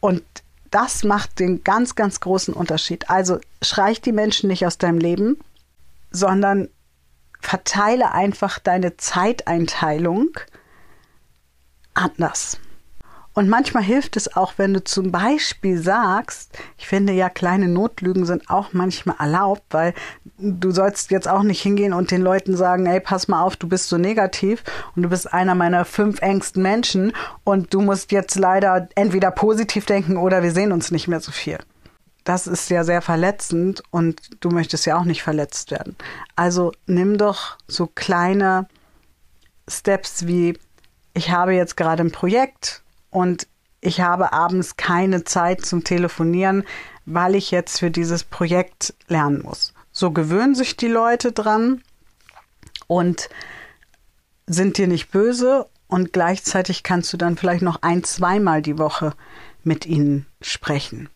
Und 0.00 0.22
das 0.74 1.04
macht 1.04 1.38
den 1.38 1.62
ganz, 1.62 1.94
ganz 1.94 2.18
großen 2.18 2.52
Unterschied. 2.52 3.08
Also 3.08 3.38
schreich 3.62 4.00
die 4.00 4.10
Menschen 4.10 4.48
nicht 4.48 4.66
aus 4.66 4.76
deinem 4.76 4.98
Leben, 4.98 5.38
sondern 6.10 6.68
verteile 7.40 8.10
einfach 8.10 8.58
deine 8.58 8.96
Zeiteinteilung 8.96 10.30
anders. 11.94 12.58
Und 13.34 13.48
manchmal 13.48 13.82
hilft 13.82 14.16
es 14.16 14.36
auch, 14.36 14.54
wenn 14.56 14.72
du 14.72 14.84
zum 14.84 15.10
Beispiel 15.10 15.76
sagst, 15.76 16.56
ich 16.78 16.86
finde 16.86 17.12
ja, 17.12 17.28
kleine 17.28 17.68
Notlügen 17.68 18.24
sind 18.24 18.48
auch 18.48 18.72
manchmal 18.72 19.16
erlaubt, 19.18 19.64
weil 19.70 19.92
du 20.38 20.70
sollst 20.70 21.10
jetzt 21.10 21.28
auch 21.28 21.42
nicht 21.42 21.60
hingehen 21.60 21.92
und 21.92 22.12
den 22.12 22.22
Leuten 22.22 22.56
sagen, 22.56 22.86
ey, 22.86 23.00
pass 23.00 23.26
mal 23.26 23.42
auf, 23.42 23.56
du 23.56 23.68
bist 23.68 23.88
so 23.88 23.98
negativ 23.98 24.62
und 24.94 25.02
du 25.02 25.08
bist 25.08 25.32
einer 25.32 25.56
meiner 25.56 25.84
fünf 25.84 26.22
engsten 26.22 26.62
Menschen 26.62 27.12
und 27.42 27.74
du 27.74 27.80
musst 27.80 28.12
jetzt 28.12 28.36
leider 28.36 28.88
entweder 28.94 29.32
positiv 29.32 29.84
denken 29.84 30.16
oder 30.16 30.44
wir 30.44 30.52
sehen 30.52 30.70
uns 30.70 30.92
nicht 30.92 31.08
mehr 31.08 31.20
so 31.20 31.32
viel. 31.32 31.58
Das 32.22 32.46
ist 32.46 32.70
ja 32.70 32.84
sehr 32.84 33.02
verletzend 33.02 33.82
und 33.90 34.22
du 34.40 34.48
möchtest 34.50 34.86
ja 34.86 34.96
auch 34.96 35.04
nicht 35.04 35.24
verletzt 35.24 35.72
werden. 35.72 35.96
Also 36.36 36.72
nimm 36.86 37.18
doch 37.18 37.58
so 37.66 37.88
kleine 37.88 38.68
Steps 39.68 40.26
wie, 40.26 40.56
ich 41.14 41.30
habe 41.30 41.52
jetzt 41.52 41.76
gerade 41.76 42.02
ein 42.02 42.12
Projekt, 42.12 42.83
und 43.14 43.46
ich 43.80 44.00
habe 44.00 44.32
abends 44.32 44.76
keine 44.76 45.22
Zeit 45.22 45.64
zum 45.64 45.84
Telefonieren, 45.84 46.64
weil 47.06 47.36
ich 47.36 47.52
jetzt 47.52 47.78
für 47.78 47.92
dieses 47.92 48.24
Projekt 48.24 48.92
lernen 49.06 49.42
muss. 49.42 49.72
So 49.92 50.10
gewöhnen 50.10 50.56
sich 50.56 50.76
die 50.76 50.88
Leute 50.88 51.30
dran 51.30 51.80
und 52.88 53.28
sind 54.46 54.78
dir 54.78 54.88
nicht 54.88 55.12
böse 55.12 55.68
und 55.86 56.12
gleichzeitig 56.12 56.82
kannst 56.82 57.12
du 57.12 57.16
dann 57.16 57.36
vielleicht 57.36 57.62
noch 57.62 57.82
ein, 57.82 58.02
zweimal 58.02 58.62
die 58.62 58.78
Woche 58.78 59.14
mit 59.62 59.86
ihnen 59.86 60.26
sprechen. 60.40 61.08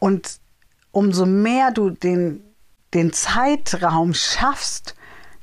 Und 0.00 0.38
umso 0.90 1.26
mehr 1.26 1.70
du 1.70 1.90
den, 1.90 2.42
den 2.94 3.12
Zeitraum 3.12 4.14
schaffst, 4.14 4.94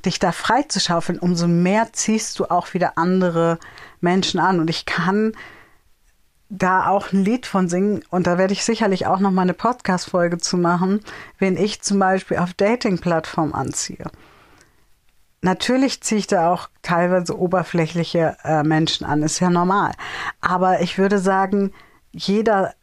dich 0.05 0.17
da 0.17 0.31
freizuschaufeln, 0.31 1.19
umso 1.19 1.47
mehr 1.47 1.93
ziehst 1.93 2.39
du 2.39 2.45
auch 2.45 2.73
wieder 2.73 2.97
andere 2.97 3.59
Menschen 4.01 4.39
an. 4.39 4.59
Und 4.59 4.69
ich 4.69 4.85
kann 4.85 5.33
da 6.51 6.87
auch 6.87 7.13
ein 7.13 7.23
Lied 7.23 7.45
von 7.45 7.69
singen 7.69 8.03
und 8.09 8.27
da 8.27 8.37
werde 8.37 8.51
ich 8.51 8.65
sicherlich 8.65 9.07
auch 9.07 9.19
noch 9.19 9.31
mal 9.31 9.43
eine 9.43 9.53
Podcast-Folge 9.53 10.37
zu 10.37 10.57
machen, 10.57 10.99
wenn 11.39 11.55
ich 11.55 11.81
zum 11.81 11.97
Beispiel 11.97 12.37
auf 12.37 12.53
Dating-Plattformen 12.53 13.53
anziehe. 13.53 14.05
Natürlich 15.41 16.01
ziehe 16.01 16.19
ich 16.19 16.27
da 16.27 16.51
auch 16.51 16.69
teilweise 16.81 17.39
oberflächliche 17.39 18.35
äh, 18.43 18.63
Menschen 18.63 19.05
an, 19.05 19.23
ist 19.23 19.39
ja 19.39 19.49
normal. 19.49 19.93
Aber 20.41 20.81
ich 20.81 20.97
würde 20.97 21.19
sagen, 21.19 21.71
jeder 22.11 22.73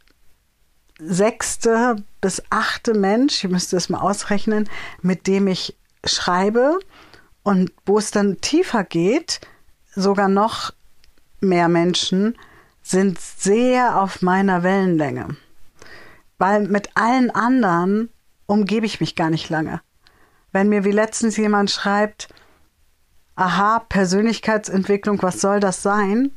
sechste 0.98 1.96
bis 2.20 2.42
achte 2.50 2.94
Mensch, 2.94 3.44
ihr 3.44 3.50
müsst 3.50 3.72
es 3.74 3.90
mal 3.90 4.00
ausrechnen, 4.00 4.68
mit 5.02 5.26
dem 5.26 5.46
ich 5.46 5.76
schreibe 6.04 6.78
und 7.42 7.70
wo 7.87 7.98
es 7.98 8.11
dann 8.11 8.40
tiefer 8.40 8.83
geht, 8.83 9.40
sogar 9.94 10.28
noch 10.28 10.72
mehr 11.40 11.68
Menschen 11.68 12.37
sind 12.83 13.20
sehr 13.20 14.01
auf 14.01 14.22
meiner 14.22 14.62
Wellenlänge. 14.62 15.37
Weil 16.38 16.68
mit 16.68 16.90
allen 16.96 17.31
anderen 17.31 18.11
umgebe 18.46 18.87
ich 18.87 19.01
mich 19.01 19.14
gar 19.16 19.31
nicht 19.31 19.51
lange. 19.51 19.81
wenn 20.53 20.68
mir 20.68 20.85
wie 20.85 20.92
letztens 20.92 21.37
jemand 21.37 21.70
schreibt, 21.70 22.29
aha, 23.37 23.81
Persönlichkeitsentwicklung, 23.88 25.22
was 25.22 25.40
soll 25.40 25.61
das 25.61 25.83
sein? 25.83 26.33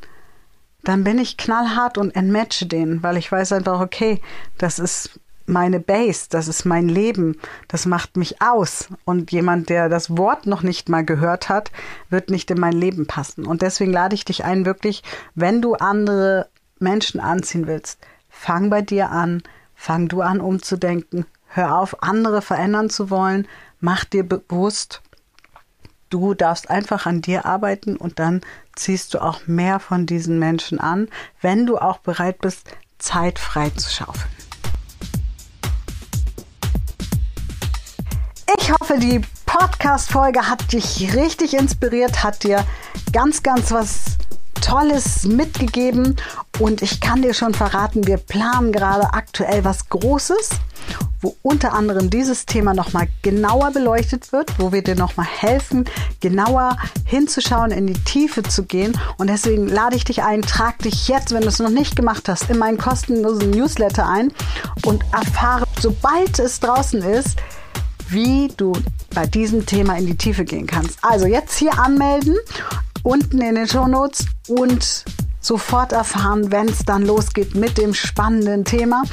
Dann 0.84 1.04
bin 1.04 1.18
ich 1.18 1.38
knallhart 1.38 1.98
und 1.98 2.16
entmatche 2.16 2.66
den, 2.66 3.04
weil 3.04 3.18
ich 3.18 3.32
weiß 3.32 3.54
einfach, 3.54 3.80
okay, 3.80 4.22
das 4.58 4.80
ist 4.80 5.21
meine 5.52 5.80
Base, 5.80 6.28
das 6.30 6.48
ist 6.48 6.66
mein 6.66 6.90
Leben, 6.90 7.38
das 7.68 7.86
macht 7.86 8.18
mich 8.18 8.42
aus. 8.42 8.88
Und 9.06 9.32
jemand, 9.32 9.70
der 9.70 9.90
das 9.90 10.18
Wort 10.18 10.48
noch 10.48 10.64
nicht 10.64 10.90
mal 10.90 11.06
gehört 11.06 11.50
hat, 11.50 11.72
wird 12.10 12.30
nicht 12.30 12.50
in 12.50 12.60
mein 12.60 12.74
Leben 12.74 13.06
passen. 13.06 13.46
Und 13.46 13.62
deswegen 13.62 13.92
lade 13.92 14.16
ich 14.16 14.26
dich 14.26 14.44
ein, 14.44 14.66
wirklich, 14.66 15.04
wenn 15.36 15.62
du 15.62 15.76
andere 15.76 16.48
Menschen 16.80 17.20
anziehen 17.20 17.68
willst, 17.68 18.00
fang 18.30 18.70
bei 18.70 18.82
dir 18.82 19.12
an, 19.12 19.44
fang 19.76 20.08
du 20.08 20.22
an 20.22 20.42
umzudenken, 20.42 21.26
hör 21.48 21.78
auf, 21.78 22.02
andere 22.02 22.42
verändern 22.42 22.90
zu 22.90 23.10
wollen, 23.10 23.48
mach 23.80 24.06
dir 24.06 24.28
bewusst, 24.28 25.02
du 26.10 26.34
darfst 26.34 26.70
einfach 26.70 27.06
an 27.06 27.22
dir 27.22 27.46
arbeiten 27.46 27.98
und 27.98 28.20
dann 28.20 28.42
ziehst 28.76 29.14
du 29.14 29.22
auch 29.22 29.48
mehr 29.48 29.80
von 29.80 30.06
diesen 30.06 30.40
Menschen 30.40 30.80
an, 30.80 31.08
wenn 31.42 31.66
du 31.66 31.78
auch 31.78 32.00
bereit 32.00 32.40
bist, 32.40 32.70
Zeit 33.00 33.40
frei 33.40 33.70
zu 33.72 33.90
schaufeln. 33.90 34.41
Ich 38.58 38.72
hoffe, 38.72 38.98
die 38.98 39.22
Podcast-Folge 39.46 40.50
hat 40.50 40.74
dich 40.74 41.16
richtig 41.16 41.54
inspiriert, 41.54 42.24
hat 42.24 42.44
dir 42.44 42.66
ganz, 43.14 43.44
ganz 43.44 43.72
was 43.72 44.18
Tolles 44.62 45.24
mitgegeben 45.26 46.18
und 46.60 46.82
ich 46.82 47.00
kann 47.00 47.22
dir 47.22 47.34
schon 47.34 47.54
verraten, 47.54 48.06
wir 48.08 48.18
planen 48.18 48.72
gerade 48.72 49.14
aktuell 49.14 49.64
was 49.64 49.90
Großes, 49.90 50.50
wo 51.22 51.36
unter 51.42 51.74
anderem 51.74 52.10
dieses 52.10 52.46
Thema 52.46 52.74
nochmal 52.74 53.08
genauer 53.22 53.72
beleuchtet 53.72 54.32
wird, 54.32 54.60
wo 54.60 54.72
wir 54.72 54.84
dir 54.84 54.96
nochmal 54.96 55.28
helfen, 55.28 55.86
genauer 56.20 56.78
hinzuschauen, 57.06 57.72
in 57.72 57.88
die 57.88 58.04
Tiefe 58.04 58.44
zu 58.44 58.64
gehen. 58.64 59.00
Und 59.18 59.28
deswegen 59.28 59.68
lade 59.68 59.96
ich 59.96 60.04
dich 60.04 60.24
ein, 60.24 60.42
trag 60.42 60.80
dich 60.80 61.08
jetzt, 61.08 61.32
wenn 61.32 61.42
du 61.42 61.48
es 61.48 61.60
noch 61.60 61.70
nicht 61.70 61.96
gemacht 61.96 62.28
hast, 62.28 62.50
in 62.50 62.58
meinen 62.58 62.78
kostenlosen 62.78 63.52
Newsletter 63.52 64.08
ein 64.08 64.34
und 64.86 65.04
erfahre, 65.14 65.66
sobald 65.80 66.40
es 66.40 66.60
draußen 66.60 67.02
ist, 67.02 67.38
wie 68.12 68.50
du 68.58 68.74
bei 69.14 69.26
diesem 69.26 69.66
Thema 69.66 69.98
in 69.98 70.06
die 70.06 70.18
Tiefe 70.18 70.46
gehen 70.46 70.68
kannst. 70.68 71.00
Also 71.02 71.26
jetzt 71.26 71.58
hier 71.58 71.80
anmelden, 71.80 72.36
unten 73.04 73.42
in 73.42 73.56
den 73.56 73.68
Show 73.68 73.88
Notes 73.88 74.26
und 74.48 75.06
sofort 75.40 75.92
erfahren, 75.92 76.52
wenn 76.52 76.70
es 76.70 76.86
dann 76.86 77.06
losgeht 77.06 77.56
mit 77.56 77.78
dem 77.78 77.94
spannenden 77.94 78.66
Thema. 78.66 79.04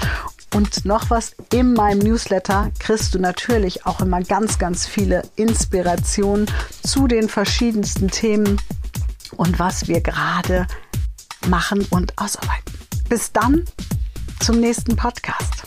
Und 0.55 0.85
noch 0.85 1.11
was, 1.11 1.35
in 1.53 1.75
meinem 1.75 1.99
Newsletter 1.99 2.71
kriegst 2.79 3.15
du 3.15 3.19
natürlich 3.19 3.85
auch 3.87 4.01
immer 4.01 4.23
ganz, 4.23 4.59
ganz 4.59 4.87
viele 4.87 5.23
Inspirationen 5.37 6.47
zu 6.83 7.07
den 7.07 7.29
verschiedensten 7.29 8.09
Themen 8.09 8.61
und 9.37 9.59
was 9.59 9.89
wir 9.89 10.01
gerade 10.01 10.67
machen 11.49 11.87
und 11.91 12.17
ausarbeiten. 12.19 12.75
Bis 13.09 13.33
dann 13.33 13.65
zum 14.41 14.61
nächsten 14.61 14.97
Podcast. 14.97 15.65